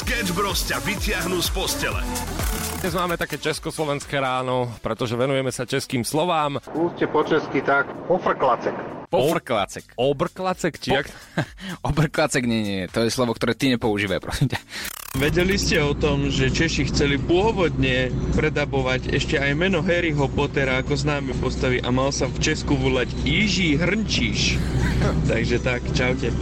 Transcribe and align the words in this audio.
Sketch 0.00 0.32
Bros 0.32 0.64
ťa 0.64 0.80
vyťahnú 0.80 1.44
z 1.44 1.52
postele. 1.52 2.00
Dnes 2.80 2.96
máme 2.96 3.20
také 3.20 3.36
československé 3.36 4.16
ráno, 4.16 4.72
pretože 4.80 5.12
venujeme 5.12 5.52
sa 5.52 5.68
českým 5.68 6.08
slovám. 6.08 6.56
Skúste 6.64 7.04
po 7.04 7.20
česky 7.20 7.60
tak. 7.60 7.84
Pofrklacek. 8.08 8.72
Pofrklacek. 9.12 9.92
Obrklacek, 10.00 10.80
či 10.80 10.96
jak? 10.96 11.12
Obrklacek 11.92 12.48
nie, 12.48 12.64
nie, 12.64 12.80
to 12.88 13.04
je 13.04 13.12
slovo, 13.12 13.36
ktoré 13.36 13.52
ty 13.52 13.68
nepoužívaj, 13.76 14.24
prosím 14.24 14.56
ťa. 14.56 14.60
Vedeli 15.20 15.60
ste 15.60 15.84
o 15.84 15.92
tom, 15.92 16.32
že 16.32 16.48
Češi 16.48 16.88
chceli 16.88 17.20
pôvodne 17.20 18.08
predabovať 18.32 19.12
ešte 19.12 19.36
aj 19.36 19.52
meno 19.52 19.84
Harryho 19.84 20.32
Pottera 20.32 20.80
ako 20.80 20.96
známe 20.96 21.36
postavy 21.44 21.76
a 21.84 21.92
mal 21.92 22.08
sa 22.08 22.24
v 22.24 22.40
Česku 22.40 22.72
volať 22.72 23.12
Jiží 23.20 23.76
Hrnčíš. 23.76 24.56
Takže 25.28 25.60
tak, 25.60 25.84
čaute. 25.92 26.32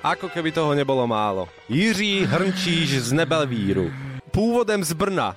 Ako 0.00 0.32
keby 0.32 0.48
toho 0.52 0.72
nebolo 0.72 1.04
málo. 1.06 1.48
Jiří 1.68 2.24
Hrnčíš 2.24 3.00
z 3.00 3.12
Nebelvíru. 3.12 3.92
Původem 4.30 4.84
z 4.84 4.92
Brna. 4.92 5.36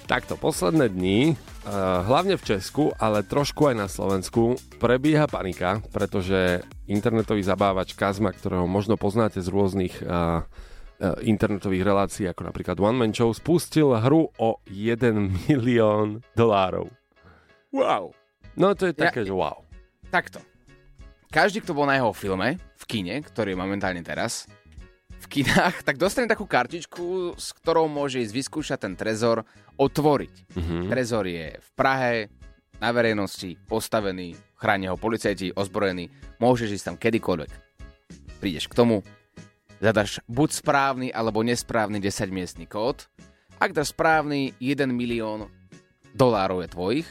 takto, 0.07 0.39
posledné 0.39 0.87
dni, 0.89 1.35
uh, 1.35 2.07
hlavne 2.07 2.39
v 2.39 2.47
Česku, 2.47 2.95
ale 2.97 3.27
trošku 3.27 3.69
aj 3.69 3.77
na 3.77 3.89
Slovensku, 3.91 4.55
prebieha 4.79 5.27
panika, 5.27 5.83
pretože 5.91 6.63
internetový 6.87 7.43
zabávač 7.43 7.93
Kazma, 7.93 8.31
ktorého 8.31 8.71
možno 8.71 8.95
poznáte 8.95 9.43
z 9.43 9.51
rôznych 9.51 9.99
uh, 10.01 10.41
uh, 10.41 11.19
internetových 11.21 11.83
relácií, 11.83 12.25
ako 12.31 12.47
napríklad 12.47 12.79
One 12.79 13.03
Man 13.03 13.13
Show, 13.13 13.35
spustil 13.35 13.93
hru 13.99 14.31
o 14.39 14.63
1 14.71 15.51
milión 15.51 16.23
dolárov. 16.39 16.87
Wow. 17.75 18.15
No 18.55 18.73
to 18.73 18.89
je 18.89 18.95
Ja- 18.97 19.11
také, 19.11 19.27
že 19.27 19.35
wow. 19.35 19.67
Takto. 20.09 20.39
Každý, 21.29 21.61
kto 21.61 21.75
bol 21.75 21.91
na 21.91 21.99
jeho 21.99 22.15
filme, 22.15 22.57
v 22.57 22.85
kine, 22.87 23.19
ktorý 23.21 23.53
je 23.53 23.59
momentálne 23.59 24.01
teraz, 24.01 24.47
v 25.27 25.43
kinách, 25.43 25.83
tak 25.83 25.99
dostane 25.99 26.31
takú 26.31 26.47
kartičku, 26.47 27.35
s 27.35 27.51
ktorou 27.59 27.91
môže 27.91 28.23
ísť 28.23 28.31
vyskúšať 28.31 28.79
ten 28.87 28.95
trezor 28.95 29.43
otvoriť. 29.75 30.55
Mhm. 30.55 30.77
Trezor 30.87 31.27
je 31.27 31.59
v 31.59 31.71
Prahe, 31.75 32.31
na 32.77 32.93
verejnosti, 32.93 33.57
postavený, 33.67 34.37
chránia 34.55 34.93
ho 34.93 35.01
policajti, 35.01 35.51
ozbrojení, 35.57 36.13
môžeš 36.39 36.77
ísť 36.77 36.87
tam 36.87 36.97
kedykoľvek. 37.01 37.53
Prídeš 38.39 38.69
k 38.69 38.77
tomu, 38.77 39.01
zadaš 39.81 40.21
buď 40.29 40.51
správny 40.61 41.09
alebo 41.09 41.41
nesprávny 41.41 41.99
10 41.99 42.31
miestný 42.31 42.69
kód. 42.69 43.09
Ak 43.57 43.73
dáš 43.73 43.97
správny, 43.97 44.53
1 44.61 44.93
milión 44.93 45.49
dolárov 46.13 46.61
je 46.63 46.69
tvojich. 46.69 47.09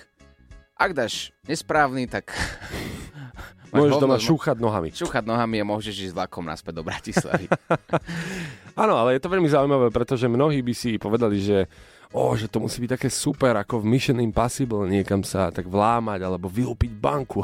Ak 0.77 0.93
dáš 0.93 1.33
nesprávny, 1.49 2.05
tak... 2.05 2.29
máš 3.75 3.81
Môžeš 3.83 3.93
hovno 3.93 4.05
doma 4.07 4.17
z- 4.17 4.25
šúchať 4.25 4.57
nohami. 4.57 4.89
šúchať 4.95 5.23
nohami 5.27 5.55
a 5.59 5.65
môžeš 5.67 5.95
ísť 6.07 6.15
vlakom 6.15 6.47
naspäť 6.47 6.73
do 6.79 6.83
Bratislavy. 6.87 7.45
Áno, 8.81 8.93
ale 8.95 9.15
je 9.15 9.21
to 9.23 9.31
veľmi 9.31 9.47
zaujímavé, 9.47 9.87
pretože 9.87 10.27
mnohí 10.27 10.59
by 10.59 10.73
si 10.73 10.95
povedali, 10.95 11.39
že 11.39 11.67
o, 12.11 12.35
že 12.35 12.47
to 12.47 12.59
musí 12.59 12.79
byť 12.79 12.91
také 12.91 13.07
super, 13.07 13.55
ako 13.55 13.79
v 13.79 13.87
Mission 13.87 14.19
Impossible 14.19 14.83
niekam 14.83 15.23
sa 15.23 15.47
tak 15.47 15.67
vlámať 15.67 16.19
alebo 16.23 16.47
vylúpiť 16.47 16.91
banku. 16.91 17.43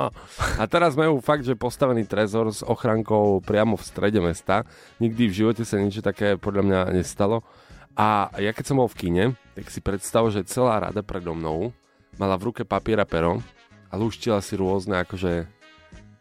A 0.60 0.64
teraz 0.66 0.94
majú 0.94 1.18
fakt, 1.18 1.42
že 1.42 1.54
postavený 1.54 2.06
trezor 2.06 2.50
s 2.50 2.62
ochrankou 2.62 3.38
priamo 3.38 3.78
v 3.78 3.86
strede 3.86 4.18
mesta. 4.18 4.66
Nikdy 4.98 5.22
v 5.30 5.36
živote 5.36 5.62
sa 5.62 5.78
niečo 5.78 6.02
také 6.02 6.34
podľa 6.34 6.62
mňa 6.62 6.80
nestalo. 6.90 7.42
A 7.94 8.26
ja 8.42 8.50
keď 8.50 8.64
som 8.66 8.82
bol 8.82 8.90
v 8.90 8.98
kine, 8.98 9.24
tak 9.54 9.70
si 9.70 9.78
predstav, 9.78 10.26
že 10.26 10.42
celá 10.42 10.82
rada 10.82 11.06
predo 11.06 11.30
mnou 11.30 11.70
mala 12.18 12.34
v 12.34 12.50
ruke 12.50 12.62
papier 12.66 12.98
a 12.98 13.06
pero 13.06 13.38
a 13.86 13.94
lúštila 13.94 14.42
si 14.42 14.58
rôzne 14.58 14.98
akože 15.06 15.46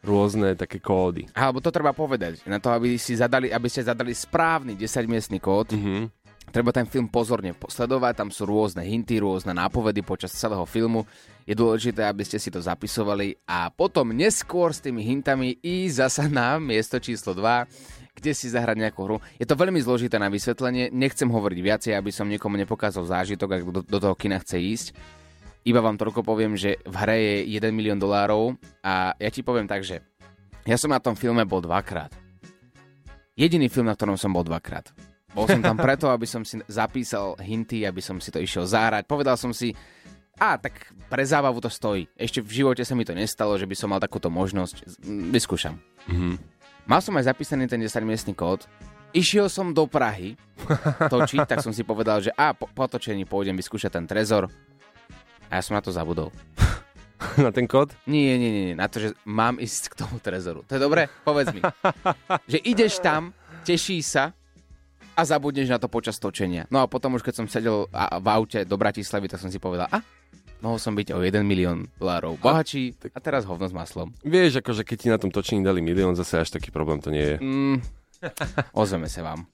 rôzne 0.03 0.53
také 0.59 0.84
kódy. 0.84 1.31
Alebo 1.31 1.64
to 1.64 1.72
treba 1.72 1.96
povedať, 1.96 2.44
na 2.44 2.59
to, 2.59 2.69
aby, 2.69 3.00
si 3.00 3.16
zadali, 3.16 3.50
aby 3.50 3.68
ste 3.72 3.88
zadali 3.88 4.12
správny 4.12 4.75
10-miestný 4.75 5.40
kód, 5.40 5.72
Mhm. 5.74 6.12
treba 6.52 6.75
ten 6.75 6.86
film 6.86 7.08
pozorne 7.08 7.56
sledovať, 7.56 8.14
tam 8.19 8.30
sú 8.30 8.44
rôzne 8.44 8.84
hinty, 8.84 9.18
rôzne 9.24 9.56
nápovedy 9.56 10.03
počas 10.03 10.36
celého 10.36 10.68
filmu. 10.68 11.08
Je 11.47 11.56
dôležité, 11.56 12.03
aby 12.03 12.24
ste 12.28 12.38
si 12.38 12.52
to 12.52 12.59
zapisovali 12.59 13.40
a 13.47 13.72
potom 13.72 14.12
neskôr 14.12 14.75
s 14.75 14.84
tými 14.84 15.02
hintami 15.03 15.58
ísť 15.64 15.96
zasa 16.08 16.25
na 16.28 16.59
miesto 16.59 17.00
číslo 17.00 17.31
2, 17.34 17.68
kde 18.14 18.31
si 18.38 18.52
zahrať 18.52 18.78
nejakú 18.78 19.02
hru. 19.08 19.18
Je 19.41 19.47
to 19.47 19.58
veľmi 19.58 19.81
zložité 19.81 20.22
na 20.22 20.30
vysvetlenie, 20.30 20.94
nechcem 20.94 21.25
hovoriť 21.25 21.59
viacej, 21.64 21.94
aby 21.97 22.12
som 22.14 22.30
niekomu 22.30 22.59
nepokázal 22.62 23.08
zážitok, 23.09 23.50
ak 23.50 23.62
do, 23.72 23.81
do 23.81 23.97
toho 23.97 24.14
kina 24.14 24.38
chce 24.38 24.62
ísť. 24.62 24.88
Iba 25.63 25.79
vám 25.79 25.96
toľko 25.96 26.28
poviem, 26.28 26.59
že 26.59 26.75
v 26.84 26.96
hre 27.00 27.18
je 27.47 27.56
1 27.56 27.72
milión 27.72 27.96
dolárov 27.96 28.59
a 28.84 29.16
ja 29.16 29.29
ti 29.31 29.40
poviem 29.40 29.63
tak, 29.63 29.88
že 29.88 30.03
ja 30.68 30.75
som 30.75 30.91
na 30.91 31.00
tom 31.00 31.16
filme 31.16 31.47
bol 31.47 31.63
dvakrát. 31.63 32.12
Jediný 33.40 33.72
film, 33.72 33.88
na 33.88 33.96
ktorom 33.96 34.19
som 34.19 34.35
bol 34.35 34.44
dvakrát. 34.44 34.91
Bol 35.34 35.50
som 35.50 35.63
tam 35.66 35.79
preto, 35.79 36.12
aby 36.12 36.29
som 36.29 36.46
si 36.46 36.62
zapísal 36.69 37.34
hinty, 37.41 37.88
aby 37.88 38.03
som 38.03 38.22
si 38.22 38.29
to 38.29 38.38
išiel 38.38 38.68
zahrať. 38.69 39.09
Povedal 39.09 39.34
som 39.34 39.50
si, 39.50 39.73
a 40.38 40.57
tak 40.57 40.94
pre 41.09 41.23
zábavu 41.25 41.62
to 41.62 41.69
stojí. 41.69 42.06
Ešte 42.18 42.41
v 42.41 42.63
živote 42.63 42.84
sa 42.85 42.94
mi 42.94 43.06
to 43.06 43.18
nestalo, 43.18 43.57
že 43.57 43.69
by 43.69 43.75
som 43.78 43.90
mal 43.90 44.02
takúto 44.02 44.29
možnosť. 44.29 45.02
Vyskúšam. 45.34 45.78
Mhm. 46.09 46.38
Mal 46.84 47.00
som 47.00 47.16
aj 47.16 47.31
zapísaný 47.31 47.72
ten 47.72 47.79
10-miestný 47.79 48.35
kód. 48.35 48.68
Išiel 49.13 49.47
som 49.47 49.72
do 49.72 49.88
Prahy 49.88 50.35
točiť, 51.13 51.46
tak 51.47 51.63
som 51.63 51.72
si 51.72 51.85
povedal, 51.85 52.19
že 52.19 52.34
a 52.34 52.52
po, 52.52 52.66
po 52.68 52.90
točení 52.90 53.23
pôjdem 53.23 53.56
vyskúšať 53.56 53.94
ten 53.94 54.06
trezor. 54.09 54.50
A 55.53 55.62
ja 55.62 55.69
som 55.69 55.78
na 55.78 55.86
to 55.86 55.94
zabudol. 55.94 56.34
Na 57.46 57.53
ten 57.53 57.69
kód? 57.69 57.94
Nie, 58.09 58.41
nie, 58.41 58.50
nie, 58.50 58.64
nie, 58.74 58.75
na 58.75 58.90
to, 58.90 58.97
že 59.00 59.09
mám 59.24 59.62
ísť 59.62 59.94
k 59.94 60.02
tomu 60.02 60.18
trezoru. 60.18 60.66
To 60.66 60.75
je 60.75 60.81
dobre? 60.81 61.08
Povedz 61.22 61.53
mi. 61.53 61.62
že 62.52 62.58
ideš 62.58 62.97
tam, 63.00 63.38
teší 63.62 64.02
sa 64.02 64.34
a 65.14 65.22
zabudneš 65.22 65.69
na 65.69 65.78
to 65.78 65.86
počas 65.88 66.18
točenia. 66.18 66.66
No 66.74 66.81
a 66.81 66.90
potom 66.90 67.14
už 67.14 67.22
keď 67.22 67.34
som 67.38 67.46
sedel 67.46 67.86
a- 67.94 68.18
v 68.18 68.28
aute 68.34 68.59
do 68.66 68.75
Bratislavy, 68.75 69.30
tak 69.30 69.40
som 69.40 69.53
si 69.53 69.62
povedal, 69.62 69.88
a 69.94 70.02
mohol 70.59 70.81
som 70.81 70.97
byť 70.97 71.14
o 71.14 71.22
1 71.22 71.46
milión 71.46 71.85
dolárov 72.02 72.41
bohatší 72.41 73.14
a 73.14 73.20
teraz 73.22 73.46
hovno 73.46 73.70
s 73.70 73.74
maslom. 73.78 74.09
Vieš, 74.25 74.59
akože 74.66 74.81
keď 74.84 74.97
ti 75.00 75.08
na 75.14 75.22
tom 75.22 75.30
točení 75.30 75.62
dali 75.62 75.85
milión, 75.85 76.18
zase 76.18 76.41
až 76.41 76.50
taký 76.50 76.74
problém 76.74 76.97
to 76.97 77.14
nie 77.14 77.24
je. 77.24 77.38
Mm, 77.40 77.78
ozveme 78.74 79.06
sa 79.06 79.22
vám. 79.22 79.46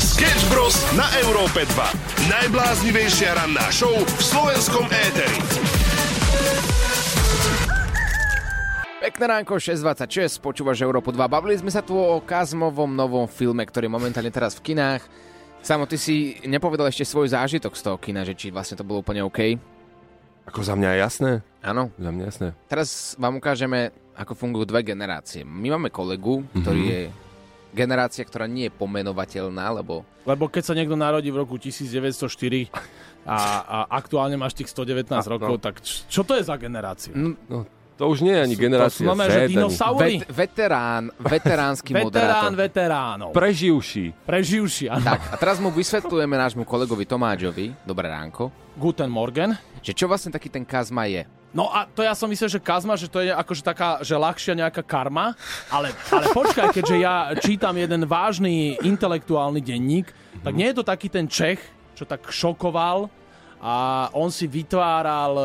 Sketch 0.00 0.48
Bros. 0.48 0.72
na 0.96 1.04
Európe 1.20 1.68
2. 1.68 2.32
Najbláznivejšia 2.32 3.36
ranná 3.36 3.68
show 3.68 3.92
v 3.92 4.12
slovenskom 4.18 4.88
éteri. 4.88 5.36
Pekné 9.00 9.24
ránko, 9.26 9.56
6.26, 9.56 10.40
počúvaš 10.40 10.80
Európu 10.80 11.08
2. 11.08 11.20
Bavili 11.26 11.56
sme 11.56 11.68
sa 11.68 11.80
tu 11.80 11.92
o 11.92 12.20
Kazmovom 12.20 12.88
novom 12.88 13.24
filme, 13.24 13.60
ktorý 13.60 13.88
je 13.88 13.92
momentálne 13.92 14.28
teraz 14.28 14.56
v 14.56 14.72
kinách. 14.72 15.04
Samo, 15.60 15.84
ty 15.84 15.96
si 15.96 16.16
nepovedal 16.44 16.88
ešte 16.88 17.04
svoj 17.04 17.28
zážitok 17.28 17.76
z 17.76 17.82
toho 17.82 17.96
kina, 17.96 18.24
že 18.24 18.32
či 18.32 18.48
vlastne 18.48 18.76
to 18.76 18.84
bolo 18.84 19.00
úplne 19.00 19.20
OK. 19.20 19.60
Ako 20.48 20.60
za 20.60 20.72
mňa 20.72 20.88
je 20.88 20.98
jasné? 20.98 21.30
Áno. 21.60 21.92
Za 21.96 22.08
mňa 22.08 22.24
jasné. 22.24 22.48
Teraz 22.64 22.88
vám 23.16 23.36
ukážeme, 23.36 23.92
ako 24.16 24.32
fungujú 24.32 24.64
dve 24.66 24.80
generácie. 24.82 25.44
My 25.44 25.76
máme 25.76 25.92
kolegu, 25.92 26.48
ktorý 26.56 26.80
Mhm. 26.80 26.88
je 26.88 27.02
generácia, 27.70 28.22
ktorá 28.22 28.44
nie 28.44 28.66
je 28.66 28.72
pomenovateľná, 28.72 29.70
lebo 29.72 30.02
Lebo 30.22 30.46
keď 30.46 30.62
sa 30.62 30.74
niekto 30.74 30.94
narodí 30.94 31.28
v 31.28 31.38
roku 31.38 31.56
1904 31.56 32.68
a, 33.22 33.36
a 33.60 33.78
aktuálne 33.92 34.34
máš 34.34 34.54
tých 34.54 34.68
119 34.68 35.10
A, 35.10 35.20
rokov, 35.22 35.54
no. 35.54 35.60
tak 35.60 35.80
č- 35.80 36.04
čo 36.06 36.22
to 36.22 36.34
je 36.34 36.42
za 36.42 36.56
generácia? 36.56 37.12
no, 37.12 37.64
To 37.96 38.08
už 38.08 38.20
nie 38.20 38.32
je 38.32 38.40
ani 38.42 38.56
generácia 38.56 39.04
to 39.04 39.12
sú 39.12 39.28
Z, 39.28 39.44
dinosaury. 39.46 40.24
vet, 40.24 40.28
veterán, 40.30 41.12
veteránsky 41.18 41.90
Veterán 41.94 42.06
moderátor. 42.06 42.56
veteránov. 42.56 43.30
preživší. 43.30 44.16
Preživší, 44.24 44.88
áno. 44.88 45.04
Tak, 45.06 45.20
a 45.30 45.36
teraz 45.36 45.56
mu 45.56 45.68
vysvetľujeme 45.68 46.32
nášmu 46.34 46.64
kolegovi 46.64 47.04
Tomáčovi, 47.04 47.76
dobré 47.82 48.08
ránko, 48.08 48.48
Guten 48.74 49.08
Morgen. 49.08 49.52
že 49.78 49.92
čo 49.92 50.04
vlastne 50.04 50.30
taký 50.30 50.48
ten 50.48 50.64
kazma 50.64 51.04
je. 51.04 51.28
No 51.50 51.66
a 51.66 51.82
to 51.82 52.06
ja 52.06 52.14
som 52.14 52.30
myslel, 52.30 52.46
že 52.46 52.62
kazma, 52.62 52.94
že 52.94 53.10
to 53.10 53.18
je 53.26 53.34
akože 53.34 53.66
taká, 53.66 53.98
že 54.06 54.14
ľahšia 54.14 54.54
nejaká 54.54 54.86
karma, 54.86 55.34
ale, 55.66 55.90
ale 56.14 56.30
počkaj, 56.30 56.70
keďže 56.70 56.96
ja 57.02 57.34
čítam 57.42 57.74
jeden 57.74 58.06
vážny 58.06 58.78
intelektuálny 58.78 59.58
denník, 59.58 60.14
tak 60.46 60.54
nie 60.54 60.70
je 60.70 60.78
to 60.78 60.84
taký 60.86 61.10
ten 61.10 61.26
Čech, 61.26 61.58
čo 61.98 62.06
tak 62.06 62.30
šokoval 62.30 63.10
a 63.60 63.74
on 64.16 64.32
si 64.32 64.46
vytváral 64.48 65.32
uh, 65.36 65.44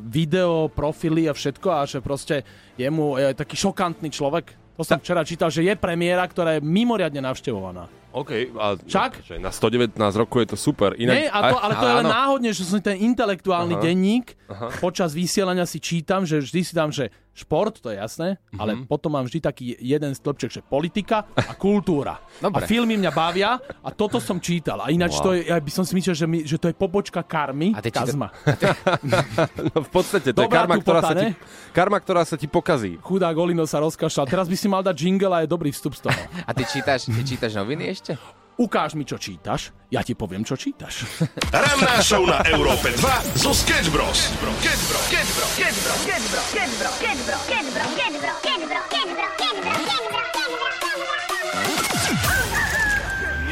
video, 0.00 0.70
profily 0.72 1.28
a 1.28 1.34
všetko 1.34 1.68
a 1.68 1.84
že 1.84 1.98
proste 2.00 2.46
jemu 2.78 3.20
je 3.20 3.26
taký 3.36 3.58
šokantný 3.58 4.08
človek. 4.08 4.54
To 4.78 4.86
som 4.86 4.96
včera 4.96 5.26
čítal, 5.26 5.52
že 5.52 5.66
je 5.66 5.76
premiéra, 5.76 6.24
ktorá 6.24 6.56
je 6.56 6.64
mimoriadne 6.64 7.20
navštevovaná. 7.20 7.99
OK, 8.12 8.30
a 8.52 8.74
Však? 8.76 9.10
Že 9.22 9.34
na 9.38 9.48
119 9.48 9.94
rokov 10.16 10.38
je 10.40 10.48
to 10.48 10.58
super. 10.58 10.92
Inak, 10.94 11.14
Nie, 11.14 11.26
a 11.26 11.38
to, 11.46 11.56
ale 11.56 11.72
to 11.74 11.84
je 11.84 11.94
len 11.96 12.08
náhodne, 12.08 12.50
že 12.50 12.62
som 12.62 12.78
ten 12.78 12.98
intelektuálny 13.00 13.72
Aha. 13.72 13.82
denník 13.82 14.34
počas 14.76 15.10
vysielania 15.10 15.62
si 15.62 15.78
čítam, 15.78 16.22
že 16.22 16.38
vždy 16.38 16.60
si 16.60 16.72
dám, 16.72 16.90
že 16.90 17.06
šport, 17.32 17.72
to 17.72 17.88
je 17.88 17.96
jasné, 17.96 18.28
ale 18.52 18.74
Mhm. 18.74 18.84
potom 18.84 19.10
mám 19.10 19.24
vždy 19.24 19.38
taký 19.40 19.64
jeden 19.78 20.10
stĺpček, 20.10 20.50
že 20.50 20.60
politika 20.60 21.22
a 21.32 21.54
kultúra. 21.54 22.18
Dobre. 22.42 22.58
A 22.58 22.66
filmy 22.66 22.94
mňa 22.96 23.10
bavia 23.10 23.50
a 23.78 23.88
toto 23.90 24.18
som 24.18 24.36
čítal. 24.36 24.80
A 24.80 24.90
ináč 24.90 25.14
Wow. 25.16 25.22
to 25.22 25.30
je, 25.32 25.46
ja 25.46 25.56
by 25.56 25.70
som 25.70 25.84
si 25.84 25.94
myslel, 25.94 26.12
že, 26.12 26.26
mi, 26.26 26.42
že 26.42 26.56
to 26.56 26.66
je 26.66 26.74
pobočka 26.74 27.22
karmy, 27.22 27.70
A 27.70 27.78
ty 27.78 27.88
číta- 27.88 28.02
kazma. 28.02 28.28
no, 29.66 29.78
v 29.78 29.90
podstate 29.90 30.30
to 30.30 30.42
je 30.42 30.48
karma 30.48 30.76
ktorá, 30.76 31.00
tupota, 31.00 31.08
sa 31.08 31.14
ti, 31.16 31.28
karma, 31.70 31.98
ktorá 31.98 32.22
sa 32.24 32.34
ti 32.34 32.46
pokazí. 32.46 32.98
Chudák 32.98 33.36
Olino 33.36 33.64
sa 33.64 33.78
rozkašľal. 33.78 34.26
Teraz 34.26 34.46
by 34.46 34.56
si 34.56 34.66
mal 34.66 34.82
dať 34.82 34.96
jingle 34.98 35.30
a 35.30 35.40
je 35.40 35.48
dobrý 35.48 35.70
vstup 35.70 35.94
z 35.94 36.10
toho. 36.10 36.18
A 36.42 36.50
ty 36.50 36.66
čítaš, 36.66 37.06
ty 37.06 37.22
čítaš 37.22 37.54
noviny 37.54 37.84
ešte? 37.88 37.99
ešte? 38.00 38.16
Ukáž 38.60 38.92
mi, 38.96 39.08
čo 39.08 39.16
čítaš, 39.16 39.72
ja 39.88 40.04
ti 40.04 40.12
poviem, 40.12 40.44
čo 40.44 40.56
čítaš. 40.56 41.04
Ranná 41.52 42.00
show 42.04 42.24
na 42.24 42.44
Európe 42.48 42.92
2 42.92 43.40
zo 43.40 43.52
Sketch 43.52 43.88
Bros. 43.92 44.32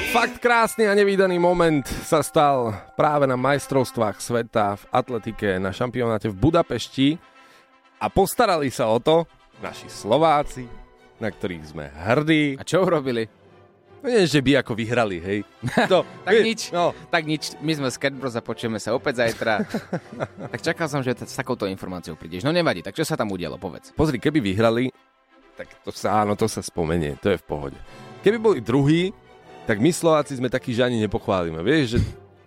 Fakt 0.08 0.40
krásny 0.40 0.88
a 0.88 0.96
nevýdaný 0.96 1.36
moment 1.36 1.84
sa 2.04 2.24
stal 2.24 2.72
práve 2.96 3.28
na 3.28 3.36
majstrovstvách 3.36 4.20
sveta 4.20 4.76
v 4.76 4.84
atletike 4.92 5.60
na 5.60 5.72
šampionáte 5.72 6.32
v 6.32 6.36
Budapešti 6.36 7.08
a 8.00 8.08
postarali 8.12 8.72
sa 8.72 8.88
o 8.92 9.00
to 9.00 9.24
naši 9.64 9.88
Slováci, 9.88 10.68
na 11.16 11.32
ktorých 11.32 11.64
sme 11.64 11.92
hrdí. 11.92 12.60
A 12.60 12.64
čo 12.64 12.84
urobili? 12.84 13.38
No 13.98 14.06
nie, 14.06 14.22
že 14.24 14.38
by 14.38 14.60
ako 14.60 14.72
vyhrali, 14.72 15.18
hej. 15.18 15.38
To, 15.92 16.06
Tak 16.22 16.32
vie- 16.32 16.44
nič. 16.46 16.70
No, 16.70 16.94
Tak 17.08 17.22
nič, 17.22 17.58
my 17.58 17.72
sme 17.72 17.88
Sketch 17.88 18.14
Bros 18.14 18.32
a 18.32 18.40
počujeme 18.40 18.76
sa 18.76 18.92
opäť 18.92 19.26
zajtra. 19.26 19.66
tak 20.52 20.60
čakal 20.62 20.86
som, 20.86 21.00
že 21.00 21.14
t- 21.14 21.24
s 21.24 21.34
takouto 21.34 21.64
informáciou 21.64 22.14
prídeš. 22.14 22.42
No 22.42 22.50
nevadí, 22.50 22.80
tak 22.80 22.92
čo 22.92 23.02
sa 23.02 23.14
tam 23.14 23.28
udialo, 23.28 23.56
povedz. 23.56 23.90
pozri, 23.92 24.16
keby 24.16 24.38
vyhrali, 24.38 24.94
tak 25.54 25.66
to 25.82 25.90
sa, 25.90 26.22
áno, 26.22 26.34
to 26.34 26.46
sa 26.46 26.62
spomenie, 26.62 27.18
to 27.18 27.28
je 27.28 27.36
v 27.36 27.44
pohode. 27.44 27.78
Keby 28.20 28.38
boli 28.38 28.58
druhí, 28.58 29.10
tak 29.64 29.78
my 29.78 29.90
Slováci 29.90 30.34
sme 30.34 30.46
takí, 30.46 30.70
že 30.70 30.80
ani 30.80 30.98
nepochválime. 30.98 31.58
Vieš, 31.60 31.86
že 31.90 32.00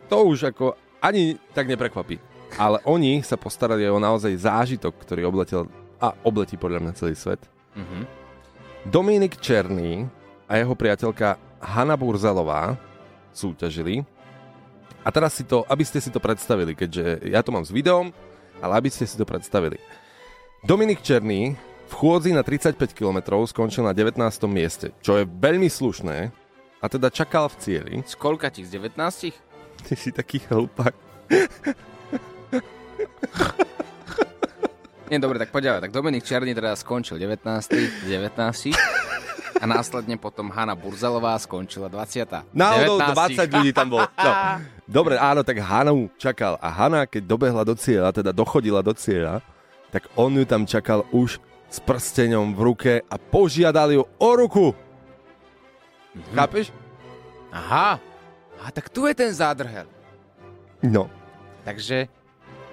to 0.07 0.23
už 0.23 0.49
ako 0.49 0.73
ani 0.99 1.35
tak 1.51 1.67
neprekvapí. 1.67 2.17
Ale 2.53 2.79
oni 2.83 3.19
sa 3.19 3.35
postarali 3.35 3.83
o 3.85 3.95
naozaj 3.95 4.35
zážitok, 4.37 4.95
ktorý 4.97 5.23
obletel 5.23 5.67
a 5.97 6.15
obletí 6.21 6.55
podľa 6.55 6.79
mňa 6.81 6.93
celý 6.93 7.15
svet. 7.15 7.39
Mhm. 7.75 8.07
Dominik 8.83 9.37
Černý 9.37 10.09
a 10.51 10.59
jeho 10.59 10.75
priateľka 10.75 11.39
Hanna 11.63 11.95
Burzalová 11.95 12.75
súťažili. 13.31 14.03
A 15.07 15.09
teraz 15.09 15.39
si 15.39 15.47
to, 15.47 15.63
aby 15.71 15.87
ste 15.87 16.03
si 16.03 16.11
to 16.11 16.19
predstavili, 16.19 16.75
keďže 16.75 17.23
ja 17.31 17.39
to 17.39 17.55
mám 17.55 17.63
s 17.63 17.71
videom, 17.71 18.11
ale 18.59 18.83
aby 18.83 18.91
ste 18.91 19.07
si 19.07 19.15
to 19.15 19.23
predstavili. 19.23 19.79
Dominik 20.67 20.99
Černý 20.99 21.55
v 21.87 21.93
chôdzi 21.95 22.35
na 22.35 22.43
35 22.43 22.75
km 22.91 23.39
skončil 23.47 23.87
na 23.87 23.95
19. 23.95 24.19
mieste, 24.51 24.91
čo 24.99 25.15
je 25.17 25.23
veľmi 25.23 25.71
slušné 25.71 26.35
a 26.83 26.85
teda 26.85 27.07
čakal 27.07 27.47
v 27.47 27.55
cieli. 27.63 27.93
Z 28.03 28.19
koľka 28.19 28.51
ti? 28.51 28.67
Z 28.67 28.75
19? 28.75 28.99
Ty 29.87 29.95
si 29.95 30.11
taký 30.11 30.43
hlupák. 30.51 30.93
Nie, 35.11 35.19
dobre, 35.19 35.39
tak 35.39 35.51
poďalej. 35.51 35.87
Tak 35.87 35.91
Dominik 35.91 36.27
Černý 36.27 36.51
teda 36.51 36.75
skončil 36.75 37.19
19. 37.19 37.43
z 37.71 38.03
19. 38.05 39.20
A 39.61 39.69
následne 39.69 40.17
potom 40.17 40.49
Hanna 40.49 40.73
Burzalová 40.73 41.37
skončila 41.37 41.85
20. 41.85 42.49
Náhodou 42.49 42.97
19. 42.97 43.45
20 43.45 43.55
ľudí 43.61 43.71
tam 43.77 43.93
bolo. 43.93 44.09
No. 44.09 44.31
Dobre, 44.97 45.21
áno, 45.21 45.45
tak 45.45 45.61
Hanu 45.61 46.09
čakal. 46.17 46.57
A 46.57 46.73
Hanna, 46.73 47.05
keď 47.05 47.29
dobehla 47.29 47.61
do 47.61 47.77
cieľa, 47.77 48.09
teda 48.09 48.33
dochodila 48.33 48.81
do 48.81 48.91
cieľa, 48.97 49.45
tak 49.93 50.09
on 50.17 50.33
ju 50.33 50.43
tam 50.49 50.65
čakal 50.65 51.05
už 51.13 51.37
s 51.69 51.77
prsteňom 51.77 52.57
v 52.57 52.59
ruke 52.59 52.93
a 53.05 53.15
požiadal 53.21 53.93
ju 53.93 54.03
o 54.03 54.29
ruku. 54.33 54.73
Mhm. 56.17 56.33
Chápeš? 56.35 56.65
Aha. 57.53 58.01
A 58.61 58.65
tak 58.73 58.89
tu 58.89 59.05
je 59.05 59.13
ten 59.13 59.29
zádrhel. 59.29 59.85
No. 60.81 61.05
Takže 61.61 62.09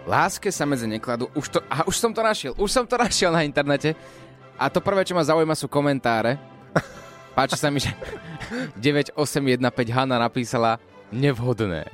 láske 0.09 0.49
sa 0.49 0.65
medzi 0.65 0.89
nekladú. 0.89 1.29
Už, 1.37 1.53
to, 1.53 1.59
aha, 1.69 1.85
už 1.85 1.97
som 2.01 2.17
to 2.17 2.25
našiel. 2.25 2.57
Už 2.57 2.73
som 2.73 2.89
to 2.89 2.97
našiel 3.05 3.29
na 3.29 3.45
internete. 3.45 3.93
A 4.59 4.73
to 4.73 4.81
prvé, 4.83 5.05
čo 5.05 5.15
ma 5.15 5.23
zaujíma, 5.23 5.55
sú 5.55 5.71
komentáre. 5.71 6.41
Páči 7.39 7.55
sa 7.55 7.71
mi, 7.71 7.79
že 7.79 7.95
9815 8.83 9.63
Hanna 9.95 10.19
napísala 10.19 10.83
nevhodné. 11.15 11.87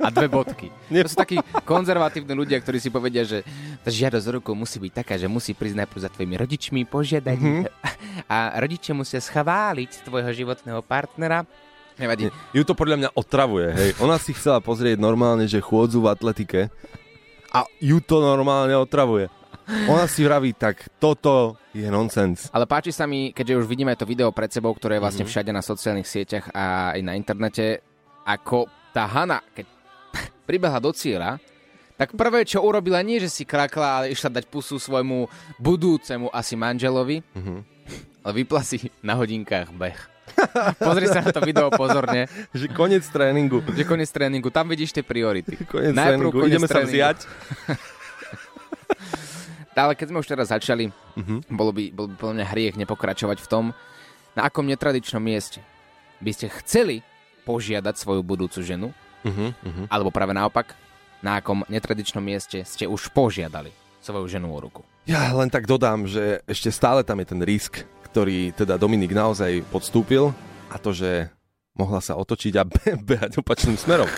A 0.00 0.08
dve 0.08 0.32
bodky. 0.32 0.72
To 0.88 1.08
sú 1.12 1.18
takí 1.20 1.36
konzervatívni 1.68 2.32
ľudia, 2.32 2.56
ktorí 2.56 2.80
si 2.80 2.88
povedia, 2.88 3.20
že 3.20 3.44
tá 3.84 3.92
žiadosť 3.92 4.26
o 4.32 4.34
ruku 4.40 4.50
musí 4.56 4.80
byť 4.80 4.92
taká, 4.96 5.20
že 5.20 5.28
musí 5.28 5.52
prísť 5.52 5.84
najprv 5.84 6.00
za 6.00 6.08
tvojimi 6.08 6.40
rodičmi, 6.40 6.80
požiadať 6.88 7.36
mm-hmm. 7.36 7.62
a 8.32 8.56
rodičia 8.64 8.96
musia 8.96 9.20
schváliť 9.20 10.08
tvojho 10.08 10.32
životného 10.32 10.80
partnera. 10.80 11.44
Nevadí. 12.00 12.32
Ju 12.56 12.64
to 12.64 12.72
podľa 12.72 12.96
mňa 12.96 13.10
otravuje, 13.12 13.68
hej. 13.76 13.90
Ona 14.00 14.16
si 14.16 14.32
chcela 14.32 14.64
pozrieť 14.64 14.96
normálne, 14.96 15.44
že 15.44 15.60
chôdzu 15.60 16.00
v 16.00 16.16
atletike 16.16 16.72
a 17.52 17.68
ju 17.76 18.00
to 18.00 18.24
normálne 18.24 18.72
otravuje. 18.80 19.28
Ona 19.86 20.10
si 20.10 20.26
vraví, 20.26 20.50
tak 20.52 20.82
toto 20.98 21.54
je 21.70 21.86
nonsens. 21.86 22.50
Ale 22.50 22.66
páči 22.66 22.90
sa 22.90 23.06
mi, 23.06 23.30
keďže 23.30 23.62
už 23.62 23.66
vidíme 23.66 23.94
to 23.94 24.02
video 24.02 24.34
pred 24.34 24.50
sebou, 24.50 24.74
ktoré 24.74 24.98
je 24.98 25.04
vlastne 25.04 25.24
všade 25.24 25.50
na 25.50 25.62
sociálnych 25.62 26.10
sieťach 26.10 26.50
a 26.50 26.94
aj 26.94 27.00
na 27.02 27.14
internete, 27.14 27.78
ako 28.26 28.66
tá 28.90 29.06
Hana, 29.06 29.38
keď 29.54 29.66
pribehla 30.50 30.82
do 30.82 30.90
cieľa, 30.90 31.38
tak 31.94 32.16
prvé, 32.16 32.42
čo 32.42 32.64
urobila, 32.64 32.98
nie, 33.04 33.20
že 33.20 33.30
si 33.30 33.44
krakla, 33.44 34.02
ale 34.02 34.06
išla 34.10 34.40
dať 34.40 34.48
pusu 34.48 34.80
svojmu 34.80 35.30
budúcemu 35.60 36.32
asi 36.34 36.58
manželovi, 36.58 37.22
ale 38.26 38.32
vypla 38.42 38.62
si 38.66 38.90
na 39.06 39.14
hodinkách 39.14 39.70
beh. 39.70 39.98
Pozri 40.82 41.10
sa 41.10 41.26
na 41.26 41.34
to 41.34 41.42
video 41.42 41.70
pozorne, 41.74 42.30
Že 42.54 42.70
koniec 42.70 43.02
tréningu. 43.06 43.66
že 43.74 43.82
koniec 43.82 44.06
tréningu, 44.10 44.50
tam 44.50 44.66
vidíš 44.66 44.94
tie 44.94 45.02
priority. 45.02 45.58
Koniec 45.66 45.90
Najprv 45.90 46.06
tréningu. 46.26 46.38
koniec 46.38 46.50
Ideme 46.54 46.66
sa 46.66 46.74
tréningu. 46.78 46.90
vziať. 46.94 47.18
Ale 49.80 49.96
keď 49.96 50.06
sme 50.08 50.20
už 50.20 50.28
teraz 50.28 50.48
začali, 50.48 50.92
Mhm. 51.16 51.48
bolo, 51.48 51.72
by, 51.72 51.84
bol 51.90 52.06
by 52.06 52.14
podľa 52.14 52.34
mňa 52.36 52.46
hriech 52.46 52.76
nepokračovať 52.76 53.38
v 53.40 53.48
tom, 53.48 53.64
na 54.32 54.44
akom 54.44 54.62
netradičnom 54.62 55.18
mieste 55.18 55.64
by 56.20 56.30
ste 56.30 56.52
chceli 56.60 57.00
požiadať 57.42 57.96
svoju 57.96 58.20
budúcu 58.20 58.60
ženu, 58.60 58.88
Uh-huh, 59.20 59.52
uh-huh. 59.52 59.84
alebo 59.88 60.08
práve 60.08 60.32
naopak, 60.32 60.72
na 61.20 61.36
akom 61.36 61.60
netradičnom 61.66 62.20
mieste 62.20 62.64
ste 62.64 62.84
už 62.84 63.12
požiadali 63.12 63.68
svoju 64.00 64.24
ženu 64.26 64.48
o 64.48 64.56
ruku. 64.56 64.80
Ja 65.04 65.28
len 65.30 65.48
tak 65.48 65.64
dodám, 65.64 66.08
že 66.08 66.40
ešte 66.44 66.72
stále 66.72 67.04
tam 67.04 67.20
je 67.20 67.28
ten 67.28 67.40
risk, 67.40 67.84
ktorý 68.08 68.48
teda 68.50 68.76
Dominik 68.76 69.12
naozaj 69.12 69.60
podstúpil 69.68 70.32
a 70.68 70.76
to, 70.76 70.90
že 70.90 71.28
mohla 71.72 72.00
sa 72.00 72.16
otočiť 72.16 72.54
a 72.54 72.64
be- 72.70 72.96
behať 72.96 73.36
opačným 73.36 73.76
smerom. 73.76 74.08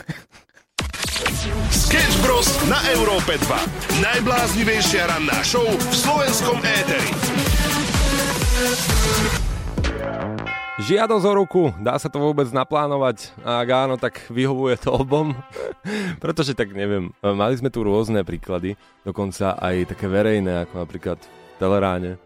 Sketch 1.93 2.25
Bros. 2.25 2.49
na 2.73 2.81
Európe 2.97 3.37
2. 3.37 4.01
Najbláznivejšia 4.01 5.13
ranná 5.13 5.45
show 5.45 5.61
v 5.61 5.93
slovenskom 5.93 6.57
éteri. 6.65 7.13
Žiadosť 10.81 11.27
o 11.29 11.33
ruku, 11.37 11.63
dá 11.85 12.01
sa 12.01 12.09
to 12.09 12.17
vôbec 12.17 12.49
naplánovať? 12.49 13.37
A 13.45 13.61
ak 13.61 13.69
áno, 13.77 13.95
tak 14.01 14.25
vyhovuje 14.33 14.81
to 14.81 15.05
obom? 15.05 15.37
Pretože 16.25 16.57
tak 16.57 16.73
neviem, 16.73 17.13
mali 17.21 17.61
sme 17.61 17.69
tu 17.69 17.85
rôzne 17.85 18.25
príklady, 18.25 18.73
dokonca 19.05 19.61
aj 19.61 19.93
také 19.93 20.09
verejné, 20.09 20.65
ako 20.65 20.89
napríklad 20.89 21.21
v 21.21 21.57
Teleráne. 21.61 22.17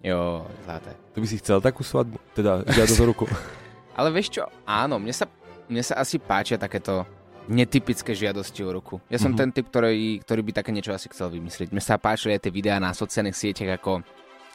Jo, 0.00 0.48
zlaté. 0.64 0.96
Tu 1.12 1.20
by 1.20 1.26
si 1.28 1.36
chcel 1.44 1.60
takú 1.60 1.84
svadbu? 1.84 2.16
Teda 2.32 2.64
žiadosť 2.64 3.00
o 3.04 3.08
ruku. 3.12 3.28
Ale 4.00 4.08
vieš 4.16 4.32
čo, 4.40 4.48
áno, 4.64 4.96
mne 4.96 5.12
sa, 5.12 5.28
mne 5.68 5.84
sa 5.84 6.00
asi 6.00 6.16
páčia 6.16 6.56
takéto 6.56 7.04
netypické 7.48 8.12
žiadosti 8.12 8.60
o 8.62 8.70
ruku. 8.70 9.00
Ja 9.08 9.16
som 9.16 9.32
Mhm. 9.32 9.38
ten 9.38 9.50
typ, 9.52 9.66
ktorý, 9.68 10.20
ktorý 10.20 10.40
by 10.42 10.52
také 10.52 10.70
niečo 10.70 10.92
asi 10.92 11.08
chcel 11.08 11.30
vymyslieť. 11.30 11.70
Mne 11.70 11.80
sa 11.80 11.96
páčili 11.96 12.34
aj 12.34 12.44
tie 12.44 12.52
videá 12.52 12.76
na 12.76 12.92
sociálnych 12.92 13.34
sieťach, 13.34 13.80
ako, 13.80 14.04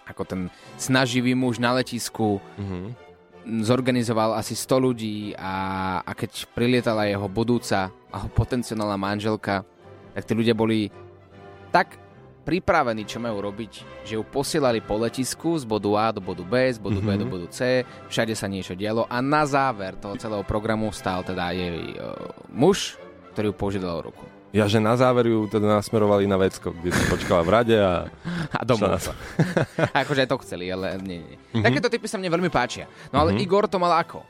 ako 0.05 0.21
ten 0.23 0.41
snaživý 0.77 1.33
muž 1.33 1.57
na 1.57 1.73
letisku 1.73 2.37
Mhm. 2.55 2.93
zorganizoval 3.61 4.33
asi 4.33 4.53
100 4.53 4.77
ľudí 4.79 5.37
a, 5.37 5.53
a 6.01 6.11
keď 6.13 6.49
prilietala 6.51 7.05
jeho 7.05 7.29
budúca 7.29 7.93
alebo 8.09 8.29
potenciálna 8.33 8.97
manželka, 8.97 9.61
tak 10.13 10.23
tí 10.25 10.33
ľudia 10.33 10.57
boli 10.57 10.89
tak 11.69 11.99
pripravení, 12.45 13.09
čo 13.09 13.17
majú 13.17 13.41
robiť, 13.41 14.05
že 14.05 14.15
ju 14.15 14.23
posielali 14.23 14.85
po 14.85 15.01
letisku 15.01 15.57
z 15.57 15.65
bodu 15.65 15.89
A 15.97 16.13
do 16.13 16.21
bodu 16.21 16.45
B, 16.45 16.69
z 16.69 16.77
bodu 16.77 17.01
B 17.01 17.17
do 17.17 17.25
bodu 17.25 17.49
C, 17.49 17.81
všade 18.05 18.37
sa 18.37 18.45
niečo 18.45 18.77
dialo 18.77 19.09
a 19.09 19.17
na 19.25 19.49
záver 19.49 19.97
toho 19.97 20.13
celého 20.21 20.45
programu 20.45 20.93
stál 20.93 21.25
teda 21.25 21.49
jej 21.49 21.97
uh, 21.97 22.13
muž, 22.53 23.01
ktorý 23.33 23.49
ju 23.49 23.55
požiadal 23.57 23.97
o 23.97 24.05
ruku. 24.13 24.25
Ja, 24.55 24.71
že 24.71 24.79
na 24.79 24.95
záver 24.95 25.27
ju 25.27 25.51
teda 25.51 25.67
nasmerovali 25.67 26.23
na 26.31 26.39
vecko, 26.39 26.71
kde 26.71 26.95
si 26.95 27.03
počkala 27.11 27.43
v 27.43 27.49
rade 27.51 27.75
a... 27.75 28.07
A 28.55 28.63
domov. 28.63 29.03
Šla 29.03 29.11
A 29.91 29.97
akože 30.07 30.23
aj 30.23 30.29
to 30.31 30.39
chceli, 30.47 30.71
ale 30.71 30.95
nie, 31.03 31.19
nie. 31.19 31.59
Takéto 31.59 31.91
typy 31.91 32.07
sa 32.07 32.15
mne 32.15 32.31
veľmi 32.31 32.47
páčia. 32.47 32.87
No 33.11 33.25
ale 33.25 33.35
Igor 33.35 33.67
to 33.67 33.81
mal 33.81 33.91
ako? 33.99 34.23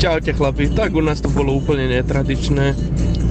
Čaute 0.00 0.32
chlapi, 0.32 0.72
tak 0.72 0.96
u 0.96 1.04
nás 1.04 1.20
to 1.20 1.28
bolo 1.28 1.60
úplne 1.60 1.84
netradičné. 2.00 2.72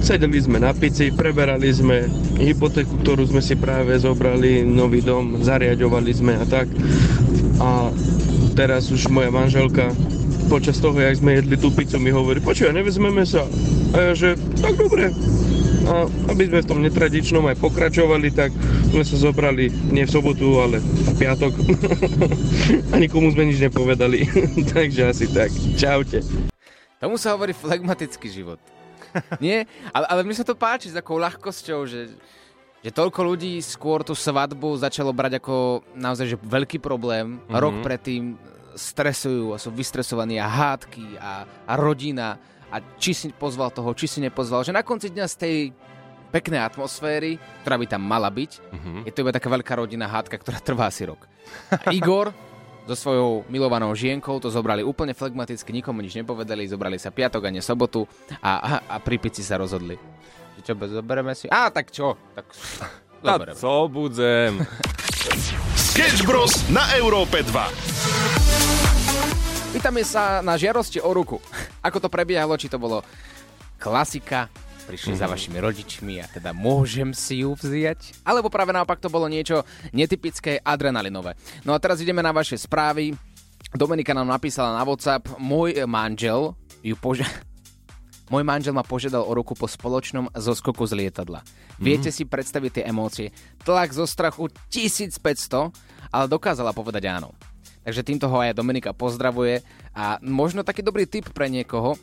Sedeli 0.00 0.40
sme 0.40 0.56
na 0.56 0.72
pici, 0.72 1.12
preberali 1.12 1.68
sme 1.68 2.08
hypotéku, 2.40 3.04
ktorú 3.04 3.28
sme 3.28 3.44
si 3.44 3.52
práve 3.52 3.92
zobrali, 4.00 4.64
nový 4.64 5.04
dom, 5.04 5.44
zariadovali 5.44 6.12
sme 6.16 6.40
a 6.40 6.44
tak. 6.48 6.72
A 7.60 7.92
teraz 8.56 8.88
už 8.88 9.12
moja 9.12 9.28
manželka 9.28 9.92
počas 10.48 10.80
toho, 10.80 10.96
jak 10.96 11.20
sme 11.20 11.38
jedli 11.38 11.54
tú 11.60 11.68
pizzu, 11.70 12.00
mi 12.00 12.10
hovorí, 12.10 12.40
počuj, 12.40 12.72
nevezmeme 12.72 13.22
sa. 13.28 13.44
A 13.92 14.10
ja, 14.10 14.12
že 14.16 14.28
tak 14.58 14.80
dobre. 14.80 15.12
A 15.86 16.08
aby 16.32 16.48
sme 16.48 16.64
v 16.64 16.68
tom 16.68 16.80
netradičnom 16.80 17.44
aj 17.46 17.60
pokračovali, 17.60 18.32
tak 18.32 18.50
sme 18.90 19.04
sa 19.04 19.16
zobrali 19.20 19.68
nie 19.92 20.08
v 20.08 20.10
sobotu, 20.10 20.58
ale 20.58 20.80
v 20.80 21.12
piatok. 21.20 21.52
a 22.92 22.94
nikomu 22.98 23.30
sme 23.30 23.52
nič 23.52 23.60
nepovedali. 23.62 24.26
Takže 24.74 25.12
asi 25.12 25.28
tak. 25.28 25.52
Čaute. 25.76 26.24
Tomu 26.98 27.20
sa 27.20 27.36
hovorí 27.36 27.52
flegmatický 27.52 28.26
život. 28.32 28.79
Nie? 29.44 29.66
Ale, 29.90 30.06
ale 30.06 30.20
mne 30.26 30.36
sa 30.36 30.46
to 30.46 30.58
páči 30.58 30.90
s 30.90 30.96
takou 30.96 31.18
ľahkosťou, 31.18 31.80
že, 31.86 32.14
že 32.80 32.90
toľko 32.90 33.20
ľudí 33.22 33.58
skôr 33.60 34.02
tú 34.06 34.14
svadbu 34.14 34.78
začalo 34.80 35.10
brať 35.12 35.42
ako 35.42 35.84
naozaj 35.94 36.26
že 36.34 36.36
veľký 36.40 36.78
problém. 36.80 37.38
Mm-hmm. 37.38 37.58
Rok 37.60 37.74
predtým 37.84 38.22
stresujú 38.74 39.52
a 39.54 39.58
sú 39.58 39.74
vystresovaní 39.74 40.38
a 40.38 40.46
hádky 40.46 41.18
a, 41.18 41.44
a 41.66 41.72
rodina 41.74 42.38
a 42.70 42.78
či 43.02 43.12
si 43.12 43.26
pozval 43.34 43.74
toho, 43.74 43.90
či 43.98 44.06
si 44.06 44.18
nepozval. 44.22 44.62
Že 44.62 44.78
na 44.78 44.86
konci 44.86 45.10
dňa 45.10 45.26
z 45.26 45.36
tej 45.36 45.56
peknej 46.30 46.62
atmosféry, 46.62 47.42
ktorá 47.66 47.74
by 47.74 47.86
tam 47.90 48.06
mala 48.06 48.30
byť, 48.30 48.52
mm-hmm. 48.62 48.98
je 49.02 49.12
to 49.12 49.22
iba 49.26 49.34
taká 49.34 49.50
veľká 49.50 49.74
rodina 49.74 50.06
hádka, 50.06 50.38
ktorá 50.38 50.62
trvá 50.62 50.86
asi 50.86 51.02
rok. 51.02 51.26
A 51.74 51.90
Igor 51.90 52.30
so 52.88 52.94
svojou 52.96 53.44
milovanou 53.52 53.92
žienkou 53.94 54.40
to 54.40 54.48
zobrali 54.48 54.82
úplne 54.84 55.14
flegmaticky, 55.14 55.72
nikomu 55.72 56.00
nič 56.00 56.14
nepovedali, 56.16 56.68
zobrali 56.68 56.96
sa 56.96 57.10
piatok 57.12 57.44
a 57.46 57.50
nie 57.52 57.62
sobotu 57.62 58.08
a, 58.40 58.58
a, 58.58 58.80
a 58.86 58.96
pri 59.02 59.18
pici 59.20 59.42
sa 59.44 59.56
rozhodli. 59.60 59.98
Že 60.58 60.62
čo, 60.64 60.72
zoberieme 60.76 61.34
si? 61.36 61.46
Á, 61.52 61.70
tak 61.70 61.92
čo? 61.92 62.16
Tak 62.34 62.46
zoberieme. 63.24 63.58
co 63.58 63.88
budem? 63.88 64.66
Sketch 65.76 66.24
Bros. 66.24 66.68
na 66.72 66.96
Európe 66.96 67.42
2. 67.44 67.50
Pýtame 69.70 70.02
sa 70.02 70.42
na 70.42 70.58
žiarosti 70.58 70.98
o 70.98 71.14
ruku. 71.14 71.38
Ako 71.86 72.02
to 72.02 72.08
prebiehalo, 72.10 72.58
či 72.58 72.66
to 72.66 72.80
bolo 72.80 73.06
klasika, 73.78 74.50
prišli 74.90 75.14
mm-hmm. 75.14 75.22
za 75.22 75.30
vašimi 75.30 75.58
rodičmi 75.62 76.14
a 76.18 76.26
teda 76.26 76.50
môžem 76.50 77.14
si 77.14 77.46
ju 77.46 77.54
vziať? 77.54 78.26
Alebo 78.26 78.50
práve 78.50 78.74
naopak 78.74 78.98
to 78.98 79.06
bolo 79.06 79.30
niečo 79.30 79.62
netypické, 79.94 80.58
adrenalinové. 80.58 81.38
No 81.62 81.70
a 81.70 81.78
teraz 81.78 82.02
ideme 82.02 82.18
na 82.18 82.34
vaše 82.34 82.58
správy. 82.58 83.14
Dominika 83.70 84.10
nám 84.10 84.26
napísala 84.26 84.74
na 84.74 84.82
WhatsApp, 84.82 85.38
môj 85.38 85.86
manžel 85.86 86.58
ju 86.82 86.98
poža- 86.98 87.30
môj 88.34 88.42
manžel 88.42 88.74
ma 88.74 88.82
požiadal 88.82 89.22
o 89.22 89.30
ruku 89.30 89.54
po 89.54 89.70
spoločnom 89.70 90.26
zoskoku 90.34 90.82
z 90.90 91.06
lietadla. 91.06 91.46
Viete 91.78 92.10
si 92.10 92.26
predstaviť 92.26 92.82
tie 92.82 92.84
emócie? 92.90 93.30
Tlak 93.62 93.94
zo 93.94 94.10
strachu 94.10 94.50
1500, 94.74 95.70
ale 96.10 96.26
dokázala 96.26 96.74
povedať 96.74 97.06
áno. 97.06 97.30
Takže 97.80 98.04
týmto 98.04 98.28
ho 98.28 98.36
aj 98.42 98.58
Dominika 98.58 98.92
pozdravuje 98.92 99.64
a 99.96 100.20
možno 100.20 100.60
taký 100.60 100.84
dobrý 100.84 101.08
tip 101.08 101.32
pre 101.32 101.48
niekoho, 101.48 101.96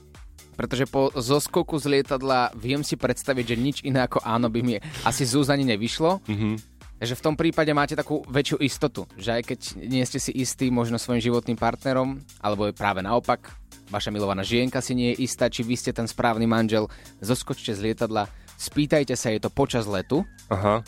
pretože 0.57 0.89
po 0.89 1.13
zoskoku 1.13 1.77
z 1.77 2.01
lietadla 2.01 2.51
viem 2.57 2.81
si 2.81 2.97
predstaviť, 2.97 3.45
že 3.53 3.55
nič 3.55 3.77
iné 3.85 4.03
ako 4.03 4.25
áno 4.25 4.49
by 4.49 4.59
mi 4.65 4.75
asi 5.05 5.23
z 5.23 5.47
ani 5.53 5.63
nevyšlo. 5.69 6.25
Mhm. 6.25 6.75
Takže 6.97 7.13
v 7.13 7.25
tom 7.29 7.37
prípade 7.37 7.69
máte 7.77 7.93
takú 7.93 8.25
väčšiu 8.25 8.57
istotu, 8.65 9.05
že 9.21 9.37
aj 9.37 9.43
keď 9.45 9.59
nie 9.85 10.01
ste 10.01 10.17
si 10.17 10.33
istí 10.33 10.73
možno 10.73 10.97
svojim 10.97 11.21
životným 11.21 11.53
partnerom, 11.53 12.17
alebo 12.41 12.65
je 12.65 12.73
práve 12.73 13.05
naopak, 13.05 13.53
vaša 13.93 14.09
milovaná 14.09 14.41
žienka 14.41 14.81
si 14.81 14.97
nie 14.97 15.13
je 15.13 15.29
istá, 15.29 15.45
či 15.45 15.61
vy 15.61 15.77
ste 15.77 15.93
ten 15.93 16.09
správny 16.09 16.49
manžel, 16.49 16.89
zoskočte 17.21 17.77
z 17.77 17.93
lietadla, 17.93 18.25
spýtajte 18.57 19.13
sa 19.13 19.29
jej 19.29 19.37
to 19.37 19.53
počas 19.53 19.85
letu 19.85 20.25
Aha. 20.49 20.81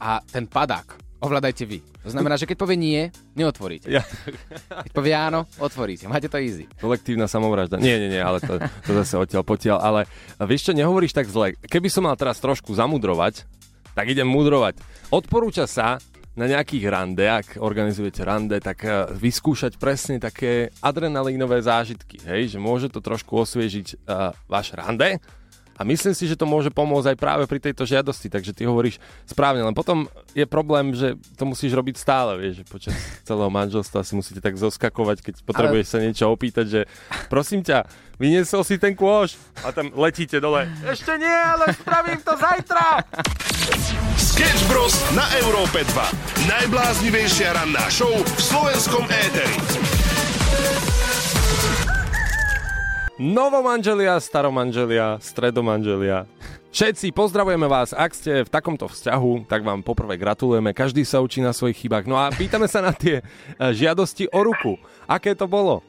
a 0.00 0.24
ten 0.32 0.48
padák 0.48 1.03
ovládajte 1.24 1.64
vy. 1.64 1.80
To 2.04 2.10
znamená, 2.12 2.36
že 2.36 2.44
keď 2.44 2.56
povie 2.60 2.76
nie, 2.76 3.08
neotvoríte. 3.32 3.88
Ja, 3.88 4.04
Keď 4.84 4.92
povie 4.92 5.16
áno, 5.16 5.48
otvoríte. 5.56 6.04
Máte 6.04 6.28
to 6.28 6.36
easy. 6.36 6.68
kolektívna 6.76 7.24
samovražda. 7.24 7.80
Nie, 7.80 7.96
nie, 7.96 8.12
nie, 8.12 8.20
ale 8.20 8.44
to, 8.44 8.60
to 8.60 8.92
zase 9.02 9.16
odtiaľ 9.16 9.42
potiaľ. 9.42 9.78
Ale 9.80 10.00
vieš 10.44 10.70
čo, 10.70 10.72
nehovoríš 10.76 11.16
tak 11.16 11.26
zle. 11.32 11.56
Keby 11.64 11.88
som 11.88 12.04
mal 12.04 12.14
teraz 12.20 12.36
trošku 12.38 12.76
zamudrovať, 12.76 13.48
tak 13.96 14.10
idem 14.12 14.28
mudrovať. 14.28 14.78
Odporúča 15.08 15.64
sa 15.64 15.96
na 16.34 16.50
nejakých 16.50 16.90
rande, 16.90 17.24
ak 17.30 17.62
organizujete 17.62 18.26
rande, 18.26 18.58
tak 18.58 18.82
eh, 18.84 19.06
vyskúšať 19.14 19.78
presne 19.78 20.18
také 20.18 20.74
adrenalínové 20.82 21.62
zážitky, 21.62 22.18
hej, 22.26 22.54
že 22.54 22.58
môže 22.58 22.90
to 22.90 22.98
trošku 22.98 23.38
osviežiť 23.38 24.02
uh, 24.04 24.34
váš 24.50 24.74
rande 24.74 25.22
a 25.74 25.82
myslím 25.82 26.14
si, 26.14 26.30
že 26.30 26.38
to 26.38 26.46
môže 26.46 26.70
pomôcť 26.70 27.14
aj 27.14 27.18
práve 27.18 27.44
pri 27.50 27.58
tejto 27.58 27.84
žiadosti, 27.86 28.30
takže 28.30 28.54
ty 28.54 28.62
hovoríš 28.64 29.02
správne, 29.26 29.66
len 29.66 29.74
potom 29.74 30.06
je 30.32 30.46
problém, 30.46 30.94
že 30.94 31.18
to 31.34 31.44
musíš 31.44 31.74
robiť 31.74 31.96
stále, 31.98 32.38
vieš, 32.38 32.62
že 32.62 32.64
počas 32.66 32.94
celého 33.26 33.50
manželstva 33.50 34.06
si 34.06 34.14
musíte 34.14 34.38
tak 34.38 34.54
zoskakovať, 34.54 35.18
keď 35.22 35.34
potrebuješ 35.42 35.86
sa 35.90 35.98
niečo 35.98 36.30
opýtať, 36.30 36.66
že 36.66 36.80
prosím 37.26 37.66
ťa, 37.66 37.86
vyniesol 38.18 38.62
si 38.62 38.78
ten 38.78 38.94
kôš 38.94 39.34
a 39.66 39.74
tam 39.74 39.90
letíte 39.98 40.38
dole. 40.38 40.70
Ešte 40.86 41.18
nie, 41.18 41.34
ale 41.34 41.74
spravím 41.74 42.20
to 42.22 42.34
zajtra! 42.38 43.02
Sketch 44.14 44.62
Bros. 44.70 44.94
na 45.14 45.26
Európe 45.42 45.82
2. 45.82 46.50
Najbláznivejšia 46.50 47.54
ranná 47.54 47.86
show 47.90 48.10
v 48.10 48.40
slovenskom 48.42 49.06
éteri. 49.06 49.93
Novomanželia, 53.14 54.18
staromanželia, 54.18 55.22
stredomanželia. 55.22 56.26
Všetci 56.74 57.14
pozdravujeme 57.14 57.70
vás, 57.70 57.94
ak 57.94 58.10
ste 58.10 58.42
v 58.42 58.50
takomto 58.50 58.90
vzťahu, 58.90 59.46
tak 59.46 59.62
vám 59.62 59.86
poprvé 59.86 60.18
gratulujeme, 60.18 60.74
každý 60.74 61.06
sa 61.06 61.22
učí 61.22 61.38
na 61.38 61.54
svojich 61.54 61.86
chybách. 61.86 62.10
No 62.10 62.18
a 62.18 62.34
pýtame 62.34 62.66
sa 62.66 62.82
na 62.82 62.90
tie 62.90 63.22
e, 63.22 63.24
žiadosti 63.70 64.26
o 64.34 64.42
ruku. 64.42 64.74
Aké 65.06 65.38
to 65.38 65.46
bolo? 65.46 65.86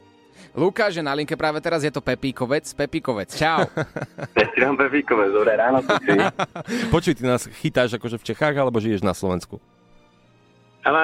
Lukáš 0.53 1.01
je 1.01 1.03
na 1.03 1.17
linke 1.17 1.33
práve 1.33 1.57
teraz, 1.65 1.81
je 1.81 1.89
to 1.89 1.97
Pepíkovec. 1.97 2.61
Pepíkovec, 2.77 3.33
čau. 3.33 3.65
Petram 4.37 4.77
Pepíkové, 4.77 5.33
dobré 5.33 5.57
ráno. 5.57 5.81
Počuj, 6.93 7.17
ty 7.17 7.25
nás 7.25 7.49
chytáš 7.57 7.97
akože 7.97 8.21
v 8.21 8.27
Čechách, 8.29 8.53
alebo 8.53 8.77
žiješ 8.77 9.01
na 9.01 9.17
Slovensku? 9.17 9.57
Ale 10.85 11.01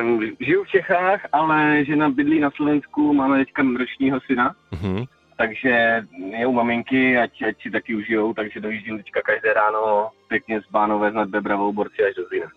um, 0.00 0.24
žiju 0.40 0.64
v 0.64 0.72
Čechách, 0.72 1.28
ale 1.28 1.84
žena 1.84 2.08
bydlí 2.08 2.40
na 2.40 2.48
Slovensku, 2.56 3.12
máme 3.12 3.44
teďka 3.44 3.60
ročního 3.76 4.16
syna, 4.24 4.56
Mhm. 4.72 5.04
Takže 5.38 6.02
je 6.38 6.46
u 6.46 6.52
maminky, 6.52 7.18
ať, 7.18 7.42
ať 7.42 7.62
si 7.62 7.70
taky 7.70 7.94
užijou, 7.94 8.34
takže 8.34 8.60
dojíždím 8.60 8.98
teďka 8.98 9.22
každé 9.22 9.52
ráno 9.52 10.10
pěkně 10.28 10.60
z 10.60 10.66
Bánové 10.70 11.10
nad 11.10 11.28
Bebravou 11.28 11.72
borci 11.72 12.04
až 12.04 12.14
do 12.14 12.24
Zlína. 12.28 12.50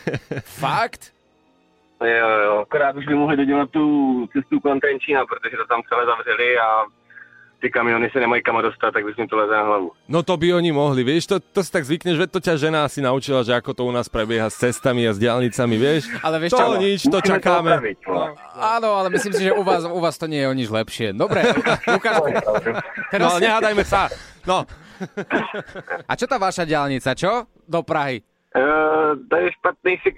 Fakt? 0.44 1.12
Jo, 2.00 2.28
jo, 2.44 2.58
akorát 2.58 2.96
už 2.96 3.06
by 3.06 3.14
mohli 3.14 3.36
dodělat 3.36 3.70
tu 3.70 4.26
cestu 4.32 4.60
kolem 4.60 4.80
Trenčína, 4.80 5.26
protože 5.26 5.56
to 5.56 5.66
tam 5.66 5.82
celé 5.88 6.06
zavřeli 6.06 6.58
a 6.58 6.84
ty 7.60 7.70
kamiony 7.70 8.10
se 8.12 8.20
nemají 8.20 8.42
kam 8.42 8.62
dostat, 8.62 8.92
tak 8.92 9.04
bys 9.04 9.16
mi 9.16 9.26
to 9.26 9.36
leze 9.36 9.52
na 9.52 9.62
hlavu. 9.62 9.90
No 10.08 10.22
to 10.22 10.36
by 10.36 10.54
oni 10.54 10.72
mohli, 10.72 11.02
vieš, 11.02 11.26
to, 11.26 11.36
to 11.40 11.64
si 11.64 11.70
tak 11.72 11.84
zvykneš, 11.84 12.16
že 12.16 12.26
to 12.28 12.38
ťa 12.38 12.54
žena 12.56 12.84
asi 12.84 13.00
naučila, 13.00 13.40
že 13.42 13.52
ako 13.52 13.72
to 13.72 13.82
u 13.84 13.92
nás 13.92 14.06
prebieha 14.06 14.46
s 14.46 14.56
cestami 14.56 15.02
a 15.02 15.12
s 15.12 15.18
diálnicami, 15.18 15.76
vieš? 15.76 16.06
Ale 16.20 16.36
vieš 16.38 16.52
to 16.52 16.60
čo? 16.60 16.76
nič, 16.76 17.00
to 17.02 17.08
Musíme 17.08 17.16
to 17.16 17.28
čakáme. 17.32 17.70
opraviť, 17.74 17.98
vole. 18.04 18.28
Áno, 18.54 18.88
ale 18.94 19.08
myslím 19.10 19.32
si, 19.32 19.42
že 19.42 19.52
u 19.52 19.62
vás, 19.62 19.82
u 19.82 19.98
vás 19.98 20.14
to 20.14 20.26
nie 20.26 20.40
je 20.40 20.46
o 20.46 20.54
nič 20.54 20.68
lepšie. 20.68 21.06
Dobre, 21.12 21.40
Lukáš, 21.86 22.16
No 22.20 22.42
teraz... 23.10 23.26
ale 23.28 23.38
nehádajme 23.40 23.84
sa. 23.84 24.08
No, 24.44 24.62
A 26.06 26.12
čo 26.16 26.24
tá 26.24 26.36
vaša 26.36 26.64
diálnica, 26.64 27.12
čo? 27.12 27.44
Do 27.64 27.82
Prahy. 27.82 28.24
Uh, 28.56 29.12
to 29.28 29.36
je 29.36 29.48
špatný 29.60 29.92
si... 30.00 30.10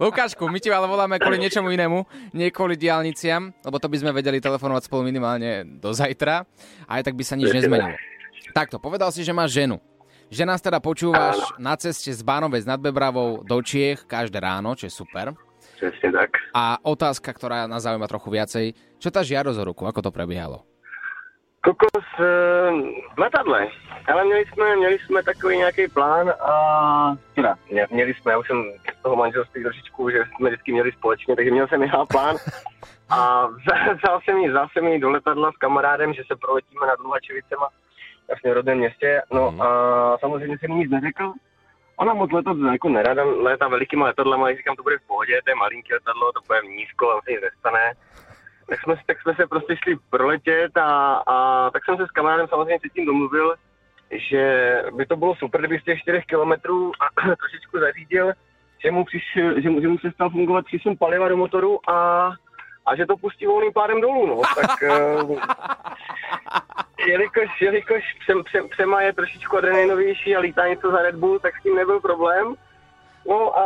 Lukášku, 0.00 0.48
my 0.52 0.56
ti 0.56 0.72
ale 0.72 0.88
voláme 0.88 1.20
kvôli 1.20 1.36
niečomu 1.36 1.68
inému, 1.68 2.08
nie 2.32 2.48
kvôli 2.48 2.80
diálniciam, 2.80 3.52
lebo 3.52 3.76
to 3.76 3.92
by 3.92 4.00
sme 4.00 4.16
vedeli 4.16 4.40
telefonovať 4.40 4.88
spolu 4.88 5.04
minimálne 5.04 5.68
do 5.76 5.92
zajtra, 5.92 6.48
a 6.88 6.90
aj 6.96 7.12
tak 7.12 7.20
by 7.20 7.24
sa 7.28 7.36
nič 7.36 7.52
nezmenilo. 7.52 7.92
Takto, 8.56 8.80
povedal 8.80 9.12
si, 9.12 9.28
že 9.28 9.36
máš 9.36 9.60
ženu. 9.60 9.76
Že 10.32 10.48
nás 10.48 10.64
teda 10.64 10.80
počúvaš 10.80 11.36
na 11.60 11.76
ceste 11.76 12.08
z 12.08 12.24
Bánovec 12.24 12.64
nad 12.64 12.80
Bebravou 12.80 13.44
do 13.44 13.60
Čiech 13.60 14.08
každé 14.08 14.40
ráno, 14.40 14.72
čo 14.72 14.88
je 14.88 14.94
super. 14.94 15.36
Přesně 15.76 16.12
tak. 16.12 16.30
A 16.54 16.76
otázka, 16.84 17.32
ktorá 17.32 17.64
nás 17.64 17.88
zaujíma 17.88 18.04
trochu 18.08 18.28
viacej, 18.28 18.66
čo 19.00 19.08
tá 19.08 19.24
žiarosť 19.24 19.58
o 19.64 19.68
ruku, 19.72 19.82
ako 19.88 20.00
to 20.04 20.10
prebiehalo? 20.12 20.69
Kokos 21.60 22.04
e, 22.18 22.22
v 23.14 23.18
letadle. 23.18 23.68
Ale 24.12 24.24
měli 24.24 24.44
jsme, 24.46 24.76
měli 24.76 24.98
jsme 24.98 25.22
takový 25.22 25.56
nějaký 25.56 25.88
plán 25.88 26.30
a 26.30 27.14
teda, 27.34 27.54
mě, 27.70 27.86
měli 27.90 28.14
jsme, 28.14 28.32
já 28.32 28.38
už 28.38 28.46
jsem 28.46 28.64
z 28.98 29.02
toho 29.02 29.16
manželství 29.16 29.62
trošičku, 29.62 30.10
že 30.10 30.24
jsme 30.36 30.50
vždycky 30.50 30.72
měli 30.72 30.92
společně, 30.92 31.36
takže 31.36 31.50
měl 31.50 31.68
jsem 31.68 31.82
já 31.82 32.04
plán 32.04 32.36
a 33.10 33.46
vzal- 33.46 34.20
jsem 34.24 34.38
ji, 34.38 34.48
vzal 34.48 34.68
jsem 34.72 34.86
ji 34.86 34.98
do 34.98 35.10
letadla 35.10 35.52
s 35.52 35.56
kamarádem, 35.56 36.14
že 36.14 36.22
se 36.26 36.36
proletíme 36.36 36.86
nad 36.86 36.98
Luhačevicema, 36.98 37.68
vlastně 38.28 38.50
v 38.50 38.54
rodném 38.54 38.78
městě, 38.78 39.22
no 39.32 39.54
a 39.62 40.18
samozřejmě 40.18 40.58
jsem 40.58 40.70
nic 40.70 40.90
neřekl. 40.90 41.32
Ona 41.96 42.14
moc 42.14 42.32
letat 42.32 42.56
jako 42.72 42.88
nerada 42.88 43.24
létá 43.24 43.68
velikýma 43.68 44.06
letadlama, 44.06 44.48
když 44.48 44.58
říkám, 44.58 44.76
to 44.76 44.82
bude 44.82 44.98
v 44.98 45.06
pohodě, 45.06 45.40
to 45.44 45.50
je 45.50 45.54
malinký 45.54 45.92
letadlo, 45.92 46.32
to 46.32 46.40
bude 46.46 46.60
nízko, 46.62 47.06
tam 47.06 47.20
se 47.24 47.30
nic 47.30 47.40
nestane. 47.40 47.92
Tak 48.70 48.80
jsme, 48.82 48.94
tak 49.06 49.22
jsme 49.22 49.34
se 49.34 49.46
prostě 49.46 49.76
šli 49.76 49.96
proletět 50.10 50.76
a, 50.76 51.14
a 51.26 51.70
tak 51.70 51.84
jsem 51.84 51.96
se 51.96 52.06
s 52.06 52.10
kamarádem 52.10 52.48
samozřejmě 52.48 52.78
předtím 52.78 53.06
domluvil, 53.06 53.54
že 54.10 54.74
by 54.96 55.06
to 55.06 55.16
bylo 55.16 55.34
super, 55.34 55.60
kdyby 55.60 55.78
z 55.80 55.84
těch 55.84 55.98
4 55.98 56.22
kilometrů 56.26 56.92
trošičku 57.38 57.78
zařídil, 57.80 58.32
že 58.78 58.90
mu, 58.90 59.04
přišel, 59.04 59.60
že 59.60 59.70
mu, 59.70 59.80
že 59.80 59.88
mu 59.88 59.96
přestal 59.96 60.30
fungovat 60.30 60.64
přísun 60.64 60.96
paliva 60.96 61.28
do 61.28 61.36
motoru 61.36 61.90
a, 61.90 62.30
a 62.86 62.96
že 62.96 63.06
to 63.06 63.16
pustí 63.16 63.46
volným 63.46 63.72
pádem 63.72 64.00
dolů, 64.00 64.26
no. 64.26 64.40
Tak 64.54 64.82
uh, 65.22 65.38
jelikož, 67.06 67.60
jelikož 67.60 68.02
přem, 68.20 68.44
přem, 68.44 68.68
Přema 68.68 69.02
je 69.02 69.12
trošičku 69.12 69.56
adrenalinovější 69.56 70.36
a 70.36 70.40
lítá 70.40 70.68
něco 70.68 70.90
za 70.90 71.02
Red 71.02 71.14
Bull, 71.14 71.38
tak 71.38 71.56
s 71.56 71.62
tím 71.62 71.74
nebyl 71.74 72.00
problém. 72.00 72.54
No 73.28 73.52
a 73.52 73.64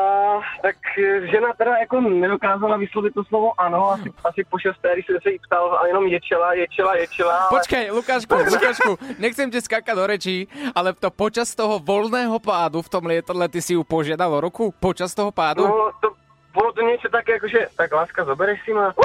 tak 0.62 0.76
eh, 0.98 1.26
žena 1.30 1.52
teda 1.54 1.78
jako 1.78 2.00
nedokázala 2.00 2.76
vyslovit 2.76 3.14
to 3.14 3.24
slovo 3.24 3.54
ano, 3.60 3.90
asi, 3.90 4.12
asi 4.24 4.44
po 4.44 4.58
šesté, 4.58 4.92
když 4.92 5.06
jsem 5.06 5.18
se 5.22 5.30
jí 5.30 5.38
ptal 5.38 5.78
a 5.78 5.86
jenom 5.86 6.06
ječela, 6.06 6.52
ječela, 6.54 6.94
ječela. 6.96 7.36
ale- 7.38 7.48
Počkaj, 7.58 7.90
Lukášku, 7.90 8.34
Lukášku, 8.52 8.90
nechcem 9.18 9.50
ti 9.50 9.60
skákať 9.60 9.94
do 9.96 10.06
rečí, 10.06 10.48
ale 10.74 10.92
to 10.92 11.10
počas 11.10 11.54
toho 11.54 11.78
voľného 11.78 12.34
pádu 12.42 12.82
v 12.82 12.88
tom 12.90 13.06
lietadle 13.06 13.48
ty 13.48 13.62
si 13.62 13.72
ju 13.72 13.84
požiadal 13.84 14.32
o 14.34 14.40
ruku? 14.42 14.74
Počas 14.74 15.14
toho 15.14 15.30
pádu? 15.30 15.62
No, 15.64 15.94
to 16.02 16.12
bolo 16.50 16.74
to 16.74 16.82
niečo 16.82 17.06
také, 17.08 17.38
ako 17.38 17.46
že, 17.48 17.70
tak 17.72 17.94
láska, 17.94 18.26
zobereš 18.26 18.58
si 18.66 18.72
ma? 18.74 18.90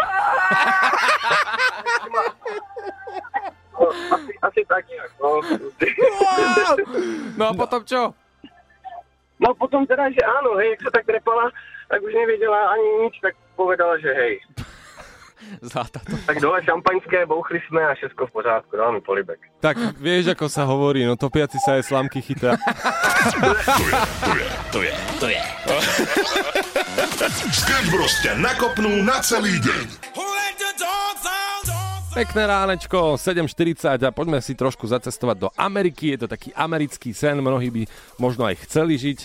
No, 3.79 3.87
asi, 4.11 4.33
asi 4.41 4.61
tak 4.67 4.83
nejak, 4.89 5.11
no. 5.23 5.39
No 7.37 7.43
a 7.47 7.51
potom 7.55 7.79
čo? 7.87 8.11
No 9.39 9.55
potom 9.55 9.87
teda, 9.87 10.11
že 10.11 10.19
áno, 10.19 10.59
hej, 10.59 10.75
jak 10.75 10.91
sa 10.91 10.91
tak 10.99 11.07
trepala, 11.07 11.47
tak 11.87 11.99
už 12.03 12.11
nevedela 12.11 12.75
ani 12.75 13.07
nič, 13.07 13.15
tak 13.23 13.33
povedala, 13.55 13.95
že 14.03 14.11
hej. 14.11 14.35
Zlata 15.63 16.03
to. 16.03 16.19
Tak 16.27 16.43
dole 16.43 16.59
šampaňské, 16.67 17.23
bouchli 17.23 17.63
sme 17.71 17.79
a 17.79 17.95
všetko 17.95 18.27
v 18.27 18.31
poriadku, 18.35 18.75
dal 18.75 18.91
mi 18.91 18.99
polibek. 18.99 19.39
Tak 19.63 19.95
vieš, 19.95 20.35
ako 20.35 20.45
sa 20.51 20.67
hovorí, 20.67 21.07
no 21.07 21.15
topiaci 21.15 21.55
sa 21.63 21.79
aj 21.79 21.87
slamky 21.87 22.19
chytá. 22.19 22.59
To 24.75 24.79
je, 24.83 24.93
to 25.23 25.27
je. 25.31 25.41
Sketch 27.55 27.87
Bros 27.89 28.13
ťa 28.21 28.35
nakopnú 28.35 28.99
na 29.01 29.23
celý 29.23 29.55
deň. 29.63 30.19
Pekné 32.09 32.43
ránečko, 32.43 33.15
7.40 33.15 33.85
a 33.95 34.09
poďme 34.09 34.41
si 34.41 34.57
trošku 34.57 34.83
zacestovať 34.83 35.37
do 35.37 35.49
Ameriky. 35.55 36.11
Je 36.11 36.25
to 36.25 36.27
taký 36.27 36.49
americký 36.51 37.13
sen, 37.13 37.37
mnohí 37.37 37.69
by 37.69 37.81
možno 38.17 38.49
aj 38.49 38.65
chceli 38.65 38.97
žiť 38.97 39.19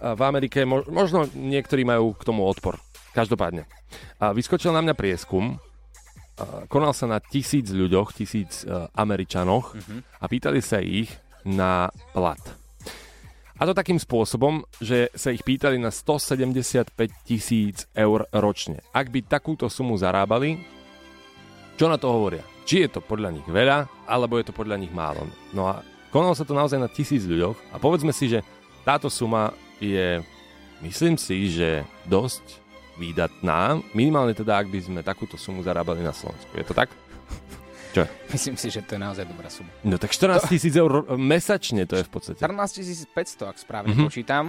v 0.00 0.20
Amerike. 0.20 0.64
Mo- 0.64 0.88
Možno 0.88 1.28
niektorí 1.30 1.84
majú 1.84 2.16
k 2.16 2.24
tomu 2.24 2.42
odpor. 2.42 2.80
Každopádne. 3.12 3.68
A 4.18 4.32
vyskočil 4.32 4.72
na 4.72 4.82
mňa 4.82 4.94
prieskum. 4.96 5.60
Konal 6.66 6.90
sa 6.90 7.06
na 7.06 7.22
tisíc 7.22 7.70
ľuďoch, 7.70 8.10
tisíc 8.10 8.66
e, 8.66 8.90
Američanoch 8.90 9.78
a 10.18 10.24
pýtali 10.26 10.58
sa 10.58 10.82
ich 10.82 11.14
na 11.46 11.86
plat. 12.10 12.42
A 13.54 13.62
to 13.62 13.70
takým 13.70 14.02
spôsobom, 14.02 14.66
že 14.82 15.14
sa 15.14 15.30
ich 15.30 15.46
pýtali 15.46 15.78
na 15.78 15.94
175 15.94 16.90
tisíc 17.22 17.86
eur 17.94 18.26
ročne. 18.34 18.82
Ak 18.90 19.14
by 19.14 19.22
takúto 19.22 19.70
sumu 19.70 19.94
zarábali, 19.94 20.58
čo 21.74 21.86
na 21.86 21.96
to 21.96 22.08
hovoria? 22.08 22.42
Či 22.62 22.82
je 22.82 22.90
to 22.90 23.00
podľa 23.00 23.30
nich 23.30 23.44
veľa, 23.44 23.84
alebo 24.04 24.36
je 24.36 24.46
to 24.46 24.52
podľa 24.52 24.76
nich 24.76 24.90
málo. 24.90 25.24
No 25.50 25.66
a 25.66 25.80
konalo 26.08 26.32
sa 26.32 26.42
to 26.42 26.52
naozaj 26.52 26.76
na 26.76 26.86
tisíc 26.86 27.22
ľuďoch 27.22 27.54
a 27.70 27.76
povedzme 27.76 28.10
si, 28.10 28.26
že 28.26 28.40
táto 28.82 29.06
suma 29.06 29.50
je, 29.76 30.22
myslím 30.80 31.14
si, 31.14 31.50
že 31.50 31.82
dosť 32.04 32.42
výdatná, 32.94 33.76
minimálne 33.90 34.32
teda, 34.32 34.56
ak 34.56 34.66
by 34.66 34.78
sme 34.80 35.00
takúto 35.00 35.34
sumu 35.34 35.60
zarábali 35.60 35.98
na 35.98 36.10
Slovensku. 36.10 36.54
Je 36.54 36.62
to 36.62 36.72
tak? 36.72 36.88
Čo? 37.90 38.06
Myslím 38.34 38.54
si, 38.54 38.70
že 38.70 38.82
to 38.82 38.94
je 38.94 39.00
naozaj 39.00 39.22
dobrá 39.22 39.46
suma. 39.46 39.70
No 39.82 39.94
tak 39.96 40.10
14 40.10 40.50
tisíc 40.50 40.74
eur 40.74 40.90
mesačne 41.14 41.86
to 41.86 41.94
je 41.94 42.02
v 42.02 42.10
podstate. 42.10 42.38
14 42.38 43.06
500, 43.06 43.46
ak 43.46 43.56
správne 43.56 43.94
Mhm. 43.94 44.02
počítam. 44.02 44.44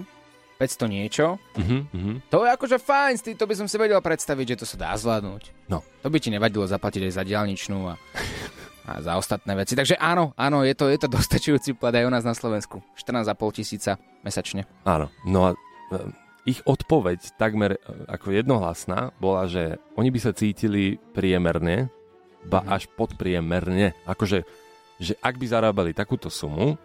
500 0.55 0.87
niečo. 0.87 1.35
Uh-huh, 1.59 1.83
uh-huh. 1.91 2.15
To 2.31 2.47
je 2.47 2.49
akože 2.55 2.77
fajn, 2.79 3.35
to 3.35 3.43
by 3.43 3.55
som 3.59 3.67
si 3.67 3.75
vedel 3.75 3.99
predstaviť, 3.99 4.55
že 4.55 4.59
to 4.63 4.65
sa 4.65 4.77
dá 4.79 4.89
zvládnuť. 4.95 5.67
No. 5.67 5.83
To 5.99 6.07
by 6.07 6.17
ti 6.23 6.31
nevadilo 6.31 6.63
zaplatiť 6.63 7.11
aj 7.11 7.13
za 7.13 7.23
diálničnú 7.27 7.79
a, 7.91 7.93
a 8.87 8.91
za 9.03 9.19
ostatné 9.19 9.51
veci. 9.59 9.75
Takže 9.75 9.99
áno, 9.99 10.31
áno, 10.39 10.63
je 10.63 10.71
to, 10.71 10.87
je 10.87 10.99
to 11.01 11.11
dostačujúci 11.11 11.75
plat 11.75 11.91
aj 11.91 12.07
u 12.07 12.11
nás 12.11 12.23
na 12.23 12.31
Slovensku. 12.31 12.79
14,5 12.95 13.35
tisíca 13.59 13.99
mesačne. 14.23 14.63
Áno, 14.87 15.11
no 15.27 15.39
a 15.43 15.49
e, 15.51 15.57
ich 16.47 16.63
odpoveď 16.63 17.35
takmer 17.35 17.75
e, 17.75 17.79
ako 18.07 18.31
jednohlasná 18.31 19.11
bola, 19.19 19.51
že 19.51 19.75
oni 19.99 20.07
by 20.07 20.19
sa 20.23 20.31
cítili 20.31 20.95
priemerne, 21.11 21.91
ba 22.45 22.63
Mhm. 22.63 22.69
až 22.71 22.83
podpriemerne. 22.93 23.91
Akože, 24.05 24.45
že 25.01 25.17
ak 25.19 25.35
by 25.35 25.45
zarábali 25.49 25.91
takúto 25.91 26.31
sumu, 26.31 26.79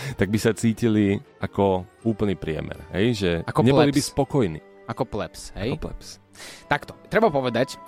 tak 0.20 0.28
by 0.28 0.38
sa 0.38 0.52
cítili 0.52 1.20
ako 1.40 1.84
úplný 2.04 2.34
priemer. 2.36 2.80
Hej? 2.94 3.06
Že 3.20 3.30
Ako 3.46 3.60
neboli 3.64 3.92
by 3.92 4.00
plebs. 4.00 4.10
spokojní. 4.12 4.60
Ako 4.90 5.02
plebs, 5.06 5.40
hej? 5.54 5.70
Ako 5.74 5.86
plebs. 5.86 6.18
Takto, 6.66 6.98
treba 7.06 7.30
povedať, 7.30 7.78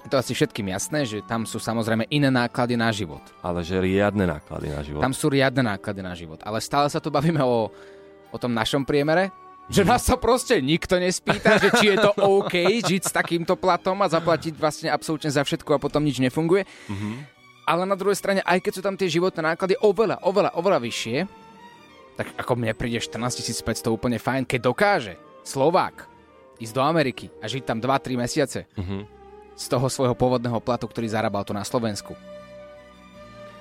je 0.00 0.08
to 0.08 0.16
asi 0.16 0.32
všetkým 0.32 0.72
jasné, 0.72 1.04
že 1.04 1.20
tam 1.22 1.44
sú 1.44 1.60
samozrejme 1.60 2.08
iné 2.08 2.32
náklady 2.32 2.74
na 2.74 2.88
život. 2.88 3.20
Ale 3.44 3.60
že 3.60 3.76
riadne 3.76 4.24
náklady 4.24 4.72
na 4.72 4.80
život. 4.80 5.04
Tam 5.04 5.12
sú 5.12 5.28
riadne 5.28 5.60
náklady 5.60 6.00
na 6.00 6.16
život. 6.16 6.40
Ale 6.40 6.58
stále 6.64 6.88
sa 6.88 6.98
tu 6.98 7.12
bavíme 7.12 7.44
o, 7.44 7.68
o 8.32 8.36
tom 8.40 8.56
našom 8.56 8.82
priemere, 8.88 9.28
že 9.70 9.86
nás 9.86 10.02
sa 10.02 10.18
proste 10.18 10.58
nikto 10.58 10.98
nespýta, 10.98 11.60
že 11.62 11.70
či 11.78 11.94
je 11.94 11.96
to 12.02 12.10
OK 12.18 12.82
žiť 12.82 13.02
s 13.06 13.12
takýmto 13.14 13.54
platom 13.54 14.02
a 14.02 14.10
zaplatiť 14.10 14.58
vlastne 14.58 14.90
absolútne 14.90 15.30
za 15.30 15.46
všetko 15.46 15.78
a 15.78 15.82
potom 15.82 16.02
nič 16.02 16.18
nefunguje. 16.18 16.66
Mhm. 16.90 17.38
Ale 17.70 17.86
na 17.86 17.94
druhej 17.94 18.18
strane, 18.18 18.42
aj 18.42 18.58
keď 18.66 18.72
sú 18.74 18.82
tam 18.82 18.98
tie 18.98 19.06
životné 19.06 19.54
náklady 19.54 19.78
oveľa, 19.78 20.26
oveľa, 20.26 20.58
oveľa 20.58 20.78
vyššie, 20.82 21.16
tak 22.20 22.36
ako 22.36 22.52
mne 22.60 22.76
príde 22.76 23.00
14 23.00 23.40
500 23.64 23.88
úplne 23.88 24.20
fajn, 24.20 24.44
keď 24.44 24.60
dokáže 24.60 25.14
Slovák 25.40 26.04
ísť 26.60 26.76
do 26.76 26.84
Ameriky 26.84 27.32
a 27.40 27.48
žiť 27.48 27.64
tam 27.64 27.80
2-3 27.80 28.20
mesiace 28.20 28.68
Mhm. 28.76 29.08
z 29.56 29.64
toho 29.64 29.88
svojho 29.88 30.12
pôvodného 30.12 30.60
platu, 30.60 30.84
ktorý 30.84 31.08
zarábal 31.08 31.48
tu 31.48 31.56
na 31.56 31.64
Slovensku. 31.64 32.12